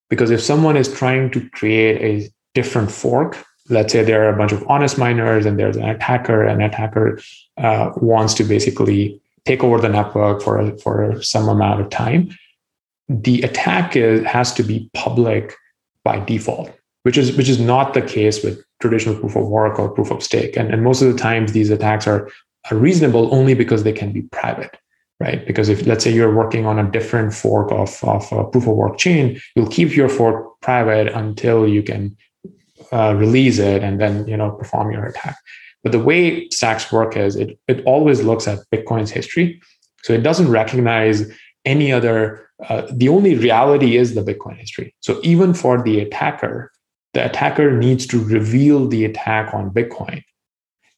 because 0.09 0.31
if 0.31 0.41
someone 0.41 0.75
is 0.75 0.91
trying 0.91 1.31
to 1.31 1.49
create 1.49 2.01
a 2.01 2.29
different 2.53 2.91
fork, 2.91 3.37
let's 3.69 3.93
say 3.93 4.03
there 4.03 4.25
are 4.25 4.33
a 4.33 4.37
bunch 4.37 4.51
of 4.51 4.65
honest 4.67 4.97
miners 4.97 5.45
and 5.45 5.59
there's 5.59 5.77
an 5.77 5.87
attacker, 5.87 6.43
and 6.43 6.61
attacker 6.63 7.19
uh, 7.57 7.91
wants 7.97 8.33
to 8.35 8.43
basically 8.43 9.21
take 9.45 9.63
over 9.63 9.79
the 9.79 9.89
network 9.89 10.41
for, 10.41 10.75
for 10.79 11.21
some 11.21 11.47
amount 11.47 11.81
of 11.81 11.89
time, 11.89 12.29
the 13.07 13.41
attack 13.41 13.95
is, 13.95 14.23
has 14.25 14.53
to 14.53 14.63
be 14.63 14.89
public 14.93 15.55
by 16.03 16.19
default, 16.19 16.71
which 17.03 17.17
is 17.17 17.35
which 17.35 17.49
is 17.49 17.59
not 17.59 17.93
the 17.93 18.01
case 18.01 18.43
with 18.43 18.63
traditional 18.79 19.15
proof 19.15 19.35
of 19.35 19.47
work 19.47 19.79
or 19.79 19.89
proof 19.89 20.11
of 20.11 20.23
stake. 20.23 20.55
And, 20.55 20.71
and 20.73 20.83
most 20.83 21.01
of 21.01 21.11
the 21.11 21.17
times 21.17 21.51
these 21.51 21.69
attacks 21.69 22.07
are, 22.07 22.29
are 22.69 22.77
reasonable 22.77 23.33
only 23.33 23.53
because 23.53 23.83
they 23.83 23.91
can 23.91 24.11
be 24.11 24.21
private 24.21 24.77
right? 25.19 25.45
Because 25.45 25.69
if 25.69 25.85
let's 25.85 26.03
say 26.03 26.13
you're 26.13 26.33
working 26.33 26.65
on 26.65 26.79
a 26.79 26.89
different 26.89 27.33
fork 27.33 27.71
of, 27.71 28.03
of 28.03 28.31
a 28.31 28.45
proof 28.45 28.67
of 28.67 28.75
work 28.75 28.97
chain, 28.97 29.39
you'll 29.55 29.67
keep 29.67 29.95
your 29.95 30.09
fork 30.09 30.59
private 30.61 31.07
until 31.07 31.67
you 31.67 31.83
can 31.83 32.15
uh, 32.91 33.13
release 33.17 33.59
it 33.59 33.83
and 33.83 33.99
then 33.99 34.27
you 34.27 34.37
know 34.37 34.51
perform 34.51 34.91
your 34.91 35.05
attack. 35.05 35.37
But 35.83 35.91
the 35.91 35.99
way 35.99 36.49
stacks 36.49 36.91
work 36.91 37.15
is 37.15 37.35
it, 37.35 37.57
it 37.67 37.83
always 37.85 38.21
looks 38.21 38.47
at 38.47 38.59
Bitcoin's 38.73 39.11
history. 39.11 39.61
So 40.03 40.13
it 40.13 40.23
doesn't 40.23 40.49
recognize 40.49 41.29
any 41.65 41.91
other, 41.91 42.49
uh, 42.67 42.83
the 42.91 43.09
only 43.09 43.35
reality 43.35 43.97
is 43.97 44.15
the 44.15 44.23
Bitcoin 44.23 44.57
history. 44.57 44.93
So 45.01 45.19
even 45.23 45.53
for 45.53 45.81
the 45.81 45.99
attacker, 45.99 46.71
the 47.13 47.25
attacker 47.25 47.71
needs 47.71 48.05
to 48.07 48.23
reveal 48.23 48.87
the 48.87 49.05
attack 49.05 49.53
on 49.53 49.71
Bitcoin 49.71 50.23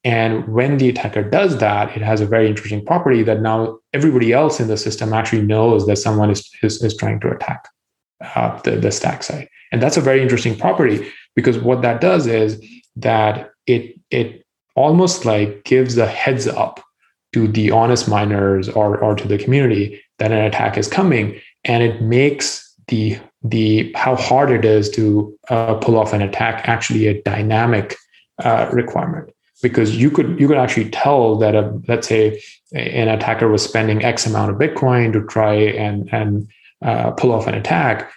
And 0.04 0.48
when 0.48 0.78
the 0.78 0.90
attacker 0.90 1.24
does 1.24 1.60
that, 1.60 1.96
it 1.96 2.02
has 2.02 2.22
a 2.22 2.26
very 2.26 2.48
interesting 2.48 2.84
property 2.84 3.22
that 3.24 3.42
now 3.42 3.78
everybody 3.94 4.34
else 4.34 4.60
in 4.60 4.68
the 4.68 4.78
system 4.78 5.14
actually 5.14 5.44
knows 5.44 5.86
that 5.86 5.98
someone 5.98 6.32
is, 6.32 6.50
is, 6.64 6.82
is 6.82 6.98
trying 6.98 7.20
to 7.20 7.30
attack 7.30 7.68
uh, 8.36 8.60
the, 8.62 8.78
the 8.78 8.92
stack 8.92 9.22
side. 9.22 9.48
And 9.72 9.82
that's 9.82 9.98
a 9.98 10.02
very 10.02 10.22
interesting 10.22 10.58
property 10.58 11.08
because 11.36 11.60
what 11.60 11.84
that 11.84 12.02
does 12.02 12.26
is 12.26 12.64
that 12.96 13.52
it, 13.68 14.00
it 14.10 14.44
almost 14.76 15.24
like 15.24 15.64
gives 15.66 15.98
a 15.98 16.08
heads 16.08 16.48
up 16.48 16.84
to 17.34 17.48
the 17.48 17.70
honest 17.70 18.10
miners 18.10 18.70
or, 18.70 18.98
or 18.98 19.16
to 19.16 19.28
the 19.28 19.38
community 19.38 20.02
that 20.18 20.32
an 20.32 20.40
attack 20.40 20.78
is 20.78 20.88
coming. 20.88 21.40
And 21.64 21.84
it 21.84 22.02
makes 22.02 22.76
the, 22.88 23.20
the 23.44 23.94
how 23.96 24.16
hard 24.16 24.50
it 24.52 24.66
is 24.66 24.90
to 24.92 25.38
uh, 25.50 25.76
pull 25.76 25.98
off 25.98 26.12
an 26.12 26.24
attack 26.24 26.68
actually 26.68 27.08
a 27.08 27.22
dynamic 27.22 27.96
uh, 28.40 28.68
requirement 28.74 29.32
because 29.62 29.96
you 29.96 30.10
could 30.10 30.40
you 30.40 30.48
could 30.48 30.58
actually 30.58 30.90
tell 30.90 31.38
that 31.38 31.56
a, 31.56 31.80
let's 31.88 32.08
say 32.08 32.42
an 32.74 33.08
attacker 33.08 33.48
was 33.48 33.64
spending 33.64 34.04
X 34.04 34.26
amount 34.26 34.52
of 34.52 34.58
Bitcoin 34.58 35.14
to 35.14 35.26
try 35.28 35.54
and 35.54 36.12
and 36.14 36.50
uh, 36.82 37.12
pull 37.12 37.32
off 37.32 37.48
an 37.48 37.54
attack. 37.54 38.12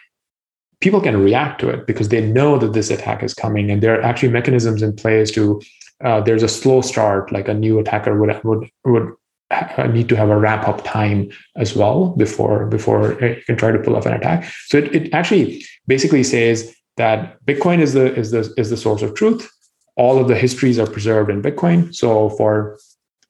People 0.80 1.00
can 1.00 1.22
react 1.22 1.60
to 1.60 1.68
it 1.68 1.86
because 1.86 2.08
they 2.08 2.20
know 2.20 2.58
that 2.58 2.72
this 2.72 2.90
attack 2.90 3.22
is 3.22 3.34
coming, 3.34 3.70
and 3.70 3.82
there 3.82 3.98
are 3.98 4.02
actually 4.02 4.30
mechanisms 4.30 4.82
in 4.82 4.94
place 4.94 5.30
to. 5.32 5.60
Uh, 6.02 6.20
there's 6.20 6.42
a 6.42 6.48
slow 6.48 6.80
start, 6.80 7.32
like 7.32 7.48
a 7.48 7.54
new 7.54 7.78
attacker 7.78 8.18
would 8.18 8.40
would 8.44 8.68
would 8.84 9.12
need 9.92 10.08
to 10.08 10.16
have 10.16 10.30
a 10.30 10.36
wrap 10.36 10.66
up 10.66 10.82
time 10.84 11.30
as 11.56 11.76
well 11.76 12.08
before 12.16 12.66
before 12.66 13.12
you 13.20 13.42
can 13.46 13.56
try 13.56 13.70
to 13.70 13.78
pull 13.78 13.96
off 13.96 14.06
an 14.06 14.12
attack. 14.12 14.50
So 14.66 14.78
it, 14.78 14.94
it 14.94 15.14
actually 15.14 15.64
basically 15.86 16.24
says 16.24 16.74
that 16.96 17.44
Bitcoin 17.44 17.80
is 17.80 17.92
the 17.92 18.14
is 18.14 18.30
the 18.30 18.52
is 18.56 18.70
the 18.70 18.76
source 18.76 19.02
of 19.02 19.14
truth 19.14 19.50
all 19.96 20.18
of 20.18 20.28
the 20.28 20.36
histories 20.36 20.78
are 20.78 20.86
preserved 20.86 21.30
in 21.30 21.42
bitcoin. 21.42 21.94
So 21.94 22.30
for 22.30 22.78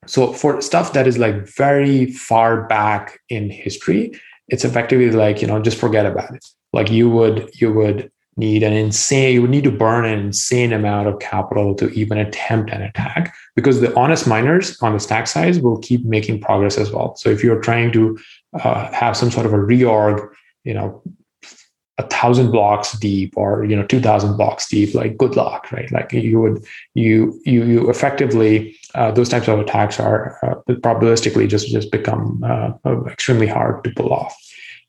so 0.07 0.33
for 0.33 0.61
stuff 0.61 0.92
that 0.92 1.07
is 1.07 1.18
like 1.18 1.48
very 1.48 2.12
far 2.12 2.66
back 2.66 3.20
in 3.31 3.48
history 3.48 4.12
it's 4.48 4.64
effectively 4.64 5.11
like 5.11 5.40
you 5.40 5.48
know 5.48 5.61
just 5.61 5.79
forget 5.79 6.07
about 6.07 6.35
it. 6.35 6.44
Like 6.72 6.90
you 6.90 7.09
would 7.11 7.50
you 7.55 7.72
would 7.72 8.11
need 8.37 8.62
an 8.62 8.72
insane 8.72 9.35
you 9.35 9.42
would 9.42 9.50
need 9.50 9.64
to 9.64 9.70
burn 9.70 10.05
an 10.05 10.18
insane 10.18 10.72
amount 10.72 11.07
of 11.07 11.20
capital 11.20 11.74
to 11.77 11.88
even 11.90 12.18
attempt 12.18 12.70
an 12.70 12.83
attack 12.83 13.35
because 13.55 13.81
the 13.81 13.94
honest 13.96 14.27
miners 14.27 14.81
on 14.83 14.92
the 14.92 14.98
stack 14.98 15.29
size 15.29 15.61
will 15.61 15.79
keep 15.79 16.05
making 16.05 16.40
progress 16.40 16.77
as 16.77 16.90
well. 16.90 17.14
So 17.14 17.31
if 17.31 17.44
you're 17.44 17.61
trying 17.61 17.92
to 17.92 18.18
uh, 18.55 18.90
have 18.92 19.16
some 19.16 19.31
sort 19.31 19.46
of 19.46 19.53
a 19.53 19.59
reorg 19.59 20.29
you 20.64 20.74
know 20.74 21.03
a 21.98 22.07
thousand 22.09 22.50
blocks 22.50 22.92
deep 22.98 23.33
or 23.37 23.64
you 23.64 23.76
know 23.76 23.87
two 23.87 24.00
thousand 24.00 24.37
blocks 24.37 24.68
deep 24.68 24.94
like 24.94 25.16
good 25.16 25.37
luck 25.37 25.70
right? 25.70 25.90
Like 25.92 26.12
you 26.12 26.40
would 26.40 26.64
you 26.94 27.40
you 27.44 27.64
you 27.64 27.90
effectively 27.90 28.76
uh, 28.94 29.11
those 29.11 29.28
types 29.28 29.48
of 29.48 29.59
attacks 29.61 30.00
are 30.00 30.38
uh, 30.42 30.72
probabilistically 30.72 31.48
just 31.48 31.68
just 31.68 31.90
become 31.90 32.42
uh, 32.44 32.72
extremely 33.07 33.46
hard 33.46 33.85
to 33.85 33.90
pull 33.90 34.12
off. 34.12 34.35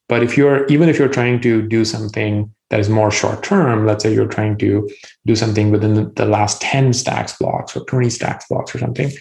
But 0.09 0.23
if 0.23 0.37
you're 0.37 0.65
even 0.67 0.89
if 0.89 0.97
you're 0.97 1.07
trying 1.07 1.41
to 1.41 1.61
do 1.61 1.85
something 1.85 2.51
that 2.71 2.79
is 2.79 2.89
more 2.89 3.11
short 3.11 3.43
term 3.43 3.85
let's 3.85 4.03
say 4.03 4.13
you're 4.13 4.27
trying 4.27 4.57
to 4.57 4.89
do 5.25 5.35
something 5.35 5.69
within 5.69 6.11
the 6.15 6.25
last 6.25 6.61
10 6.61 6.93
stacks 6.93 7.37
blocks 7.37 7.77
or 7.77 7.85
20 7.85 8.09
stacks 8.09 8.47
blocks 8.49 8.73
or 8.73 8.79
something 8.79 9.11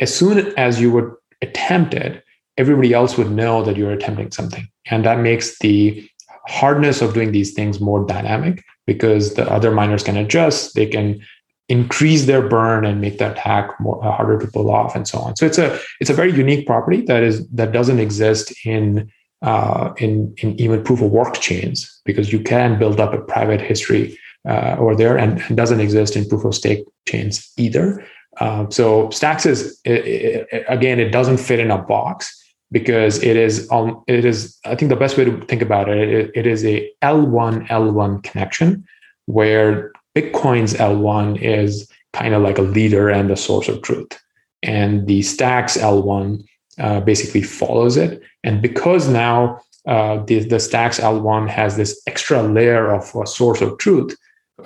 as 0.00 0.14
soon 0.14 0.38
as 0.56 0.80
you 0.80 0.90
would 0.90 1.12
attempt 1.42 1.92
it 1.92 2.24
everybody 2.58 2.92
else 2.92 3.16
would 3.18 3.30
know 3.30 3.62
that 3.62 3.76
you're 3.76 3.92
attempting 3.92 4.30
something. 4.30 4.68
And 4.86 5.04
that 5.04 5.20
makes 5.20 5.58
the 5.58 6.08
hardness 6.48 7.02
of 7.02 7.14
doing 7.14 7.32
these 7.32 7.52
things 7.52 7.80
more 7.80 8.04
dynamic 8.06 8.62
because 8.86 9.34
the 9.34 9.50
other 9.50 9.70
miners 9.70 10.02
can 10.02 10.16
adjust 10.16 10.74
they 10.74 10.86
can 10.86 11.20
increase 11.68 12.26
their 12.26 12.46
burn 12.46 12.84
and 12.84 13.00
make 13.00 13.18
the 13.18 13.30
attack 13.30 13.78
more 13.80 14.04
uh, 14.04 14.12
harder 14.12 14.38
to 14.38 14.46
pull 14.46 14.70
off 14.70 14.94
and 14.94 15.08
so 15.08 15.18
on. 15.18 15.36
So 15.36 15.46
it's 15.46 15.58
a 15.58 15.78
it's 16.00 16.10
a 16.10 16.14
very 16.14 16.32
unique 16.32 16.66
property 16.66 17.02
that 17.02 17.22
is 17.22 17.46
that 17.48 17.72
doesn't 17.72 17.98
exist 17.98 18.52
in 18.64 19.10
uh, 19.42 19.92
in 19.98 20.34
in 20.38 20.58
even 20.60 20.82
proof 20.82 21.02
of 21.02 21.10
work 21.10 21.34
chains 21.40 22.00
because 22.04 22.32
you 22.32 22.40
can 22.40 22.78
build 22.78 23.00
up 23.00 23.12
a 23.12 23.20
private 23.20 23.60
history 23.60 24.18
uh, 24.48 24.76
over 24.78 24.94
there 24.94 25.16
and, 25.16 25.40
and 25.48 25.56
doesn't 25.56 25.80
exist 25.80 26.14
in 26.14 26.28
proof 26.28 26.44
of 26.44 26.54
stake 26.54 26.84
chains 27.08 27.50
either. 27.56 28.06
Uh, 28.38 28.68
so 28.70 29.10
stacks 29.10 29.46
is 29.46 29.80
it, 29.84 30.46
it, 30.52 30.64
again 30.68 31.00
it 31.00 31.10
doesn't 31.10 31.38
fit 31.38 31.58
in 31.58 31.70
a 31.70 31.78
box 31.78 32.32
because 32.72 33.22
it 33.22 33.36
is 33.36 33.70
um, 33.70 34.02
it 34.06 34.24
is 34.24 34.58
I 34.64 34.74
think 34.74 34.88
the 34.88 34.96
best 34.96 35.16
way 35.16 35.24
to 35.24 35.40
think 35.42 35.62
about 35.62 35.88
it, 35.88 36.08
it, 36.08 36.30
it 36.34 36.46
is 36.46 36.64
a 36.64 36.90
L1 37.02 37.68
L1 37.68 38.22
connection 38.22 38.86
where 39.26 39.92
Bitcoin's 40.16 40.74
L1 40.74 41.40
is 41.40 41.90
kind 42.12 42.34
of 42.34 42.42
like 42.42 42.58
a 42.58 42.62
leader 42.62 43.08
and 43.08 43.30
a 43.30 43.36
source 43.36 43.68
of 43.68 43.82
truth, 43.82 44.18
and 44.62 45.06
the 45.06 45.22
Stacks 45.22 45.76
L1 45.76 46.44
uh, 46.78 47.00
basically 47.00 47.42
follows 47.42 47.96
it. 47.96 48.22
And 48.44 48.62
because 48.62 49.08
now 49.08 49.60
uh, 49.86 50.22
the, 50.24 50.40
the 50.40 50.60
Stacks 50.60 51.00
L1 51.00 51.48
has 51.48 51.76
this 51.76 52.00
extra 52.06 52.42
layer 52.42 52.92
of 52.92 53.14
a 53.14 53.26
source 53.26 53.60
of 53.60 53.78
truth, 53.78 54.16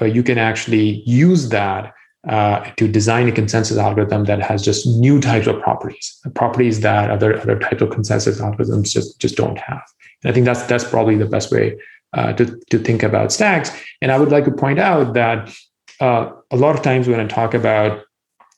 uh, 0.00 0.06
you 0.06 0.22
can 0.22 0.38
actually 0.38 1.02
use 1.06 1.48
that 1.50 1.92
uh, 2.28 2.60
to 2.76 2.86
design 2.86 3.28
a 3.28 3.32
consensus 3.32 3.78
algorithm 3.78 4.24
that 4.24 4.42
has 4.42 4.62
just 4.62 4.86
new 4.86 5.20
types 5.20 5.46
of 5.46 5.60
properties, 5.62 6.20
properties 6.34 6.80
that 6.80 7.10
other 7.10 7.40
other 7.40 7.58
types 7.58 7.80
of 7.80 7.90
consensus 7.90 8.40
algorithms 8.40 8.90
just 8.90 9.18
just 9.18 9.36
don't 9.36 9.58
have. 9.58 9.82
And 10.22 10.30
I 10.30 10.34
think 10.34 10.44
that's 10.44 10.62
that's 10.64 10.84
probably 10.84 11.16
the 11.16 11.26
best 11.26 11.50
way 11.50 11.78
uh, 12.12 12.32
to 12.34 12.60
to 12.70 12.78
think 12.78 13.02
about 13.02 13.32
stacks. 13.32 13.70
And 14.02 14.12
I 14.12 14.18
would 14.18 14.30
like 14.30 14.44
to 14.44 14.50
point 14.50 14.78
out 14.78 15.14
that 15.14 15.54
uh, 16.00 16.30
a 16.50 16.56
lot 16.56 16.76
of 16.76 16.82
times 16.82 17.08
when 17.08 17.20
I 17.20 17.26
talk 17.26 17.54
about 17.54 18.02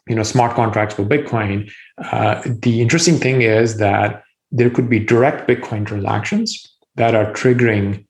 you 0.09 0.16
know 0.16 0.25
smart 0.25 0.57
contracts 0.57 0.94
for 0.94 1.05
Bitcoin, 1.05 1.70
uh, 1.98 2.42
the 2.44 2.81
interesting 2.81 3.18
thing 3.18 3.42
is 3.42 3.77
that 3.77 4.25
there 4.51 4.70
could 4.70 4.90
be 4.90 4.98
direct 4.98 5.48
Bitcoin 5.48 5.87
transactions 5.87 6.66
that 6.96 7.14
are 7.14 7.33
triggering 7.33 8.05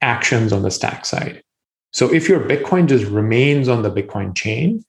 actions 0.00 0.52
on 0.52 0.62
the 0.62 0.70
stack 0.70 1.04
side. 1.04 1.42
So 1.92 2.12
if 2.12 2.28
your 2.28 2.40
Bitcoin 2.40 2.88
just 2.88 3.04
remains 3.04 3.68
on 3.68 3.82
the 3.82 3.90
Bitcoin 3.90 4.34
chain, 4.34 4.84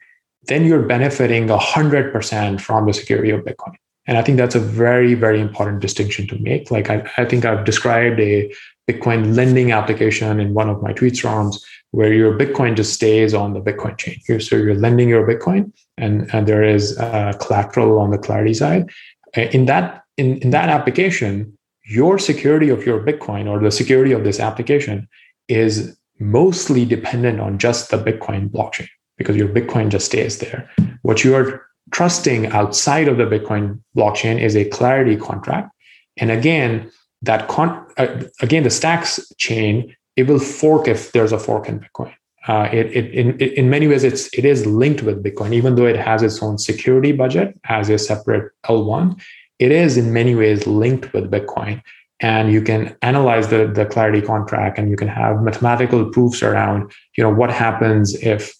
then 0.47 0.65
you're 0.65 0.81
benefiting 0.81 1.47
100% 1.47 2.61
from 2.61 2.85
the 2.85 2.93
security 2.93 3.29
of 3.31 3.41
Bitcoin. 3.41 3.75
And 4.07 4.17
I 4.17 4.21
think 4.21 4.37
that's 4.37 4.55
a 4.55 4.59
very, 4.59 5.15
very 5.15 5.41
important 5.41 5.81
distinction 5.81 6.27
to 6.27 6.37
make. 6.39 6.69
Like 6.69 6.89
I, 6.89 7.09
I 7.17 7.25
think 7.25 7.45
I've 7.45 7.65
described 7.65 8.19
a 8.19 8.53
Bitcoin 8.89 9.35
lending 9.35 9.71
application 9.71 10.39
in 10.39 10.53
one 10.53 10.69
of 10.69 10.81
my 10.81 10.93
tweet 10.93 11.17
storms 11.17 11.63
where 11.91 12.13
your 12.13 12.37
Bitcoin 12.37 12.75
just 12.75 12.93
stays 12.93 13.33
on 13.33 13.53
the 13.53 13.61
Bitcoin 13.61 13.97
chain. 13.97 14.39
So 14.39 14.57
you're 14.57 14.75
lending 14.75 15.09
your 15.09 15.25
Bitcoin 15.25 15.71
and, 15.97 16.29
and 16.33 16.47
there 16.47 16.63
is 16.63 16.97
uh, 16.99 17.33
collateral 17.39 17.97
on 17.99 18.11
the 18.11 18.17
Clarity 18.17 18.53
side. 18.53 18.89
Uh, 19.35 19.41
in 19.41 19.65
that, 19.65 20.03
in, 20.17 20.37
in 20.39 20.51
that 20.51 20.69
application, 20.69 21.57
your 21.85 22.19
security 22.19 22.69
of 22.69 22.85
your 22.85 22.99
Bitcoin 22.99 23.49
or 23.49 23.59
the 23.59 23.71
security 23.71 24.11
of 24.11 24.23
this 24.23 24.39
application 24.39 25.07
is 25.47 25.97
mostly 26.19 26.85
dependent 26.85 27.39
on 27.39 27.57
just 27.57 27.89
the 27.89 27.97
Bitcoin 27.97 28.49
blockchain 28.49 28.87
because 29.17 29.35
your 29.35 29.47
Bitcoin 29.47 29.89
just 29.89 30.05
stays 30.05 30.39
there. 30.39 30.69
What 31.01 31.23
you 31.23 31.35
are 31.35 31.65
trusting 31.91 32.47
outside 32.47 33.07
of 33.07 33.17
the 33.17 33.25
Bitcoin 33.25 33.81
blockchain 33.95 34.41
is 34.41 34.55
a 34.55 34.65
clarity 34.65 35.15
contract. 35.15 35.71
And 36.17 36.31
again, 36.31 36.91
that 37.21 37.47
con- 37.47 37.85
uh, 37.97 38.23
again 38.41 38.63
the 38.63 38.69
stacks 38.69 39.19
chain 39.37 39.95
it 40.15 40.27
will 40.27 40.39
fork 40.39 40.87
if 40.87 41.11
there's 41.11 41.31
a 41.31 41.39
fork 41.39 41.67
in 41.67 41.79
Bitcoin. 41.79 42.13
Uh, 42.47 42.69
it, 42.71 42.85
it, 42.95 43.11
in, 43.13 43.37
in 43.39 43.69
many 43.69 43.87
ways 43.87 44.03
it's 44.03 44.27
it 44.33 44.45
is 44.45 44.65
linked 44.65 45.01
with 45.01 45.23
Bitcoin, 45.23 45.53
even 45.53 45.75
though 45.75 45.85
it 45.85 45.97
has 45.97 46.21
its 46.23 46.41
own 46.41 46.57
security 46.57 47.11
budget 47.11 47.59
as 47.65 47.89
a 47.89 47.97
separate 47.97 48.51
L1. 48.65 49.19
It 49.59 49.71
is 49.71 49.97
in 49.97 50.13
many 50.13 50.35
ways 50.35 50.67
linked 50.67 51.11
with 51.13 51.31
Bitcoin, 51.31 51.81
and 52.19 52.51
you 52.51 52.61
can 52.61 52.95
analyze 53.01 53.47
the, 53.47 53.67
the 53.67 53.85
clarity 53.85 54.21
contract 54.21 54.77
and 54.77 54.89
you 54.89 54.95
can 54.95 55.07
have 55.07 55.41
mathematical 55.41 56.09
proofs 56.11 56.43
around 56.43 56.91
you 57.17 57.23
know 57.23 57.33
what 57.33 57.51
happens 57.51 58.13
if 58.15 58.55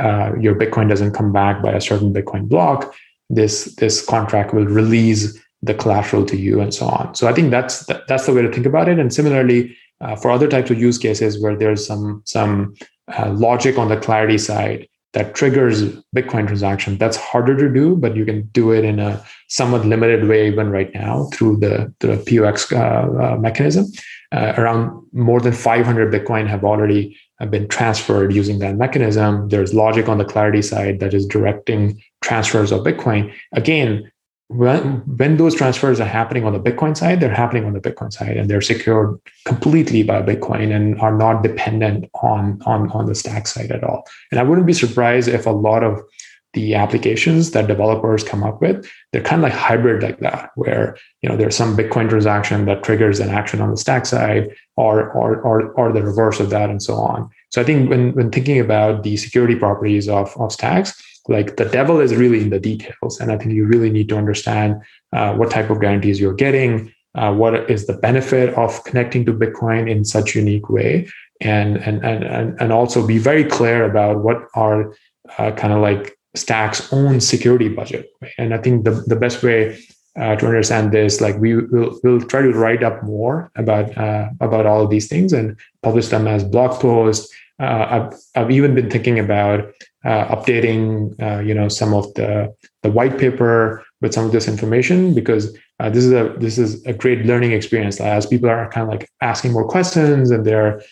uh, 0.00 0.32
your 0.40 0.54
bitcoin 0.54 0.88
doesn't 0.88 1.12
come 1.12 1.32
back 1.32 1.62
by 1.62 1.72
a 1.72 1.80
certain 1.80 2.12
bitcoin 2.12 2.48
block 2.48 2.94
this 3.28 3.74
this 3.76 4.04
contract 4.04 4.52
will 4.54 4.66
release 4.66 5.38
the 5.62 5.74
collateral 5.74 6.24
to 6.24 6.36
you 6.36 6.60
and 6.60 6.72
so 6.74 6.86
on 6.86 7.14
so 7.14 7.28
i 7.28 7.32
think 7.32 7.50
that's 7.50 7.86
that's 8.08 8.26
the 8.26 8.32
way 8.32 8.42
to 8.42 8.52
think 8.52 8.66
about 8.66 8.88
it 8.88 8.98
and 8.98 9.12
similarly 9.12 9.76
uh, 10.00 10.16
for 10.16 10.30
other 10.30 10.48
types 10.48 10.70
of 10.70 10.78
use 10.78 10.98
cases 10.98 11.40
where 11.40 11.56
there's 11.56 11.86
some 11.86 12.22
some 12.24 12.74
uh, 13.18 13.30
logic 13.32 13.78
on 13.78 13.88
the 13.88 13.96
clarity 13.96 14.38
side 14.38 14.88
that 15.12 15.34
triggers 15.34 15.82
Bitcoin 16.16 16.46
transaction. 16.46 16.96
That's 16.96 17.16
harder 17.16 17.56
to 17.56 17.72
do, 17.72 17.96
but 17.96 18.14
you 18.14 18.24
can 18.24 18.42
do 18.52 18.70
it 18.70 18.84
in 18.84 19.00
a 19.00 19.22
somewhat 19.48 19.84
limited 19.84 20.28
way 20.28 20.46
even 20.46 20.70
right 20.70 20.92
now 20.94 21.28
through 21.32 21.56
the, 21.56 21.92
the 21.98 22.16
POX 22.28 22.70
uh, 22.72 22.76
uh, 22.76 23.36
mechanism. 23.36 23.86
Around 24.32 25.04
more 25.12 25.40
than 25.40 25.52
500 25.52 26.14
Bitcoin 26.14 26.46
have 26.46 26.62
already 26.62 27.18
uh, 27.40 27.46
been 27.46 27.68
transferred 27.68 28.32
using 28.32 28.58
that 28.60 28.76
mechanism. 28.76 29.48
There's 29.48 29.74
logic 29.74 30.08
on 30.08 30.18
the 30.18 30.24
Clarity 30.24 30.62
side 30.62 31.00
that 31.00 31.14
is 31.14 31.26
directing 31.26 32.02
transfers 32.22 32.72
of 32.72 32.80
Bitcoin. 32.80 33.32
Again, 33.52 34.10
when, 34.48 35.02
when 35.16 35.36
those 35.36 35.54
transfers 35.54 36.00
are 36.00 36.08
happening 36.08 36.44
on 36.44 36.52
the 36.52 36.58
Bitcoin 36.58 36.96
side, 36.96 37.20
they're 37.20 37.32
happening 37.32 37.64
on 37.64 37.72
the 37.72 37.80
Bitcoin 37.80 38.12
side 38.12 38.36
and 38.36 38.50
they're 38.50 38.60
secured 38.60 39.16
completely 39.44 40.02
by 40.02 40.20
Bitcoin 40.22 40.74
and 40.74 41.00
are 41.00 41.16
not 41.16 41.44
dependent 41.44 42.10
on, 42.20 42.60
on, 42.66 42.90
on 42.90 43.06
the 43.06 43.14
stack 43.14 43.46
side 43.46 43.70
at 43.70 43.84
all. 43.84 44.04
And 44.32 44.40
I 44.40 44.42
wouldn't 44.42 44.66
be 44.66 44.72
surprised 44.72 45.28
if 45.28 45.46
a 45.46 45.50
lot 45.50 45.84
of 45.84 46.02
the 46.52 46.74
applications 46.74 47.52
that 47.52 47.68
developers 47.68 48.24
come 48.24 48.42
up 48.42 48.60
with 48.60 48.88
they're 49.12 49.22
kind 49.22 49.40
of 49.40 49.44
like 49.44 49.52
hybrid 49.52 50.02
like 50.02 50.18
that 50.18 50.50
where 50.56 50.96
you 51.22 51.28
know 51.28 51.36
there's 51.36 51.56
some 51.56 51.76
bitcoin 51.76 52.08
transaction 52.08 52.64
that 52.64 52.82
triggers 52.82 53.20
an 53.20 53.30
action 53.30 53.60
on 53.60 53.70
the 53.70 53.76
stack 53.76 54.04
side 54.06 54.50
or 54.76 55.10
or 55.12 55.40
or, 55.42 55.72
or 55.72 55.92
the 55.92 56.02
reverse 56.02 56.40
of 56.40 56.50
that 56.50 56.70
and 56.70 56.82
so 56.82 56.94
on. 56.94 57.28
So 57.50 57.60
i 57.60 57.64
think 57.64 57.88
when 57.90 58.12
when 58.14 58.30
thinking 58.30 58.58
about 58.58 59.02
the 59.02 59.16
security 59.16 59.54
properties 59.54 60.08
of 60.08 60.34
of 60.40 60.52
stacks 60.52 61.00
like 61.28 61.56
the 61.56 61.66
devil 61.66 62.00
is 62.00 62.14
really 62.16 62.40
in 62.40 62.50
the 62.50 62.60
details 62.60 63.20
and 63.20 63.30
i 63.30 63.36
think 63.38 63.52
you 63.52 63.66
really 63.66 63.90
need 63.90 64.08
to 64.08 64.16
understand 64.16 64.80
uh, 65.12 65.34
what 65.34 65.50
type 65.50 65.70
of 65.70 65.80
guarantees 65.80 66.20
you're 66.20 66.34
getting 66.34 66.92
uh, 67.16 67.32
what 67.32 67.70
is 67.70 67.86
the 67.86 67.92
benefit 67.92 68.54
of 68.54 68.82
connecting 68.84 69.24
to 69.24 69.32
bitcoin 69.32 69.90
in 69.90 70.04
such 70.04 70.34
unique 70.34 70.68
way 70.70 71.08
and 71.40 71.76
and 71.78 72.04
and 72.04 72.60
and 72.60 72.72
also 72.72 73.06
be 73.06 73.18
very 73.18 73.44
clear 73.44 73.84
about 73.84 74.22
what 74.22 74.38
are 74.54 74.94
uh, 75.38 75.50
kind 75.52 75.72
of 75.72 75.80
like 75.80 76.16
Stack's 76.34 76.92
own 76.92 77.20
security 77.20 77.68
budget. 77.68 78.08
And 78.38 78.54
I 78.54 78.58
think 78.58 78.84
the, 78.84 78.92
the 79.06 79.16
best 79.16 79.42
way 79.42 79.78
uh, 80.18 80.36
to 80.36 80.46
understand 80.46 80.92
this, 80.92 81.20
like 81.20 81.38
we 81.38 81.56
will 81.56 81.98
we'll 82.02 82.20
try 82.20 82.42
to 82.42 82.52
write 82.52 82.82
up 82.82 83.02
more 83.02 83.50
about 83.56 83.96
uh, 83.96 84.28
about 84.40 84.66
all 84.66 84.82
of 84.82 84.90
these 84.90 85.08
things 85.08 85.32
and 85.32 85.56
publish 85.82 86.08
them 86.08 86.26
as 86.26 86.44
blog 86.44 86.80
posts. 86.80 87.32
Uh, 87.60 87.86
I've 87.90 88.18
I've 88.34 88.50
even 88.50 88.74
been 88.74 88.90
thinking 88.90 89.18
about 89.18 89.72
uh, 90.04 90.34
updating 90.34 91.14
uh, 91.22 91.40
you 91.40 91.54
know 91.54 91.68
some 91.68 91.94
of 91.94 92.12
the 92.14 92.54
the 92.82 92.90
white 92.90 93.18
paper 93.18 93.84
with 94.00 94.12
some 94.12 94.24
of 94.24 94.32
this 94.32 94.48
information 94.48 95.14
because 95.14 95.56
uh, 95.78 95.90
this 95.90 96.04
is 96.04 96.12
a 96.12 96.34
this 96.38 96.58
is 96.58 96.84
a 96.86 96.92
great 96.92 97.24
learning 97.24 97.52
experience 97.52 98.00
as 98.00 98.26
people 98.26 98.48
are 98.48 98.68
kind 98.70 98.84
of 98.84 98.88
like 98.88 99.08
asking 99.20 99.52
more 99.52 99.66
questions 99.66 100.30
and 100.30 100.44
they're 100.44 100.82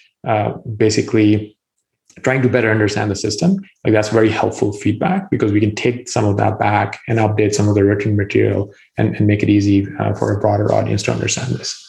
basically 0.76 1.57
trying 2.22 2.42
to 2.42 2.48
better 2.48 2.70
understand 2.70 3.10
the 3.10 3.16
system 3.16 3.56
like 3.84 3.92
that's 3.92 4.08
very 4.08 4.30
helpful 4.30 4.72
feedback 4.72 5.30
because 5.30 5.52
we 5.52 5.60
can 5.60 5.74
take 5.74 6.08
some 6.08 6.24
of 6.24 6.36
that 6.36 6.58
back 6.58 7.00
and 7.08 7.18
update 7.18 7.54
some 7.54 7.68
of 7.68 7.74
the 7.74 7.84
written 7.84 8.16
material 8.16 8.72
and, 8.96 9.16
and 9.16 9.26
make 9.26 9.42
it 9.42 9.48
easy 9.48 9.86
uh, 9.98 10.14
for 10.14 10.32
a 10.32 10.40
broader 10.40 10.72
audience 10.72 11.02
to 11.02 11.12
understand 11.12 11.54
this 11.54 11.84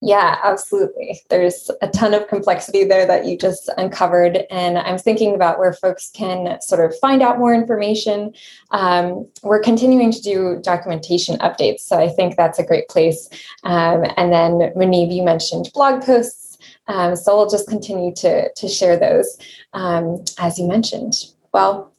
yeah, 0.00 0.38
absolutely. 0.44 1.20
There's 1.28 1.72
a 1.82 1.88
ton 1.88 2.14
of 2.14 2.28
complexity 2.28 2.84
there 2.84 3.04
that 3.06 3.26
you 3.26 3.36
just 3.36 3.68
uncovered. 3.76 4.44
And 4.48 4.78
I'm 4.78 4.96
thinking 4.96 5.34
about 5.34 5.58
where 5.58 5.72
folks 5.72 6.10
can 6.14 6.60
sort 6.60 6.84
of 6.84 6.96
find 7.00 7.20
out 7.20 7.40
more 7.40 7.52
information. 7.52 8.32
Um, 8.70 9.26
we're 9.42 9.60
continuing 9.60 10.12
to 10.12 10.22
do 10.22 10.60
documentation 10.62 11.36
updates. 11.38 11.80
So 11.80 11.98
I 11.98 12.08
think 12.10 12.36
that's 12.36 12.60
a 12.60 12.64
great 12.64 12.88
place. 12.88 13.28
Um, 13.64 14.04
and 14.16 14.32
then, 14.32 14.72
Muneeb, 14.76 15.12
you 15.12 15.24
mentioned 15.24 15.70
blog 15.74 16.04
posts 16.04 16.47
um, 16.88 17.14
so 17.14 17.36
we'll 17.36 17.48
just 17.48 17.68
continue 17.68 18.12
to, 18.16 18.52
to 18.52 18.68
share 18.68 18.98
those 18.98 19.38
um, 19.72 20.24
as 20.38 20.58
you 20.58 20.66
mentioned. 20.66 21.14
Well, 21.52 21.92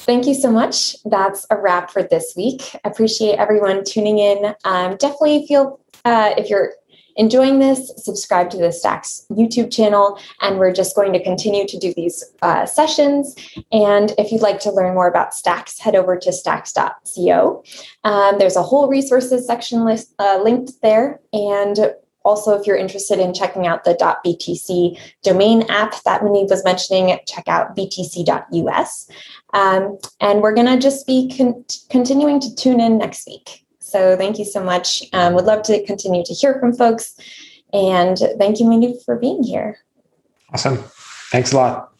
thank 0.00 0.26
you 0.26 0.34
so 0.34 0.50
much. 0.50 0.96
That's 1.04 1.46
a 1.50 1.56
wrap 1.56 1.90
for 1.90 2.02
this 2.02 2.34
week. 2.36 2.62
Appreciate 2.84 3.36
everyone 3.36 3.84
tuning 3.84 4.18
in. 4.18 4.54
Um, 4.64 4.96
definitely 4.96 5.46
feel, 5.46 5.80
uh, 6.04 6.34
if 6.36 6.48
you're 6.48 6.72
enjoying 7.16 7.58
this, 7.58 7.92
subscribe 7.96 8.50
to 8.50 8.58
the 8.58 8.70
Stacks 8.72 9.26
YouTube 9.30 9.72
channel. 9.72 10.18
And 10.42 10.58
we're 10.58 10.72
just 10.72 10.94
going 10.94 11.12
to 11.14 11.22
continue 11.22 11.66
to 11.66 11.78
do 11.78 11.92
these 11.94 12.22
uh, 12.42 12.66
sessions. 12.66 13.34
And 13.72 14.12
if 14.18 14.30
you'd 14.30 14.42
like 14.42 14.60
to 14.60 14.70
learn 14.70 14.94
more 14.94 15.08
about 15.08 15.34
Stacks, 15.34 15.78
head 15.78 15.96
over 15.96 16.16
to 16.18 16.32
stacks.co. 16.32 17.64
Um, 18.04 18.38
there's 18.38 18.56
a 18.56 18.62
whole 18.62 18.88
resources 18.88 19.46
section 19.46 19.84
list 19.84 20.14
uh, 20.18 20.40
linked 20.42 20.80
there. 20.82 21.20
And 21.32 21.94
also, 22.26 22.58
if 22.58 22.66
you're 22.66 22.76
interested 22.76 23.20
in 23.20 23.32
checking 23.32 23.66
out 23.66 23.84
the 23.84 23.94
.btc 23.94 24.98
domain 25.22 25.62
app 25.68 26.02
that 26.04 26.22
Muneeb 26.22 26.50
was 26.50 26.64
mentioning, 26.64 27.16
check 27.26 27.46
out 27.46 27.76
btc.us. 27.76 29.10
Um, 29.54 29.98
and 30.20 30.42
we're 30.42 30.54
going 30.54 30.66
to 30.66 30.76
just 30.76 31.06
be 31.06 31.32
con- 31.36 31.64
continuing 31.88 32.40
to 32.40 32.54
tune 32.54 32.80
in 32.80 32.98
next 32.98 33.26
week. 33.26 33.64
So 33.78 34.16
thank 34.16 34.38
you 34.38 34.44
so 34.44 34.62
much. 34.62 35.04
Um, 35.12 35.34
would 35.34 35.44
love 35.44 35.62
to 35.64 35.84
continue 35.86 36.24
to 36.24 36.34
hear 36.34 36.58
from 36.58 36.74
folks. 36.74 37.14
And 37.72 38.18
thank 38.38 38.58
you, 38.58 38.66
Muneeb, 38.66 39.04
for 39.04 39.16
being 39.16 39.44
here. 39.44 39.78
Awesome. 40.52 40.78
Thanks 41.30 41.52
a 41.52 41.56
lot. 41.56 41.95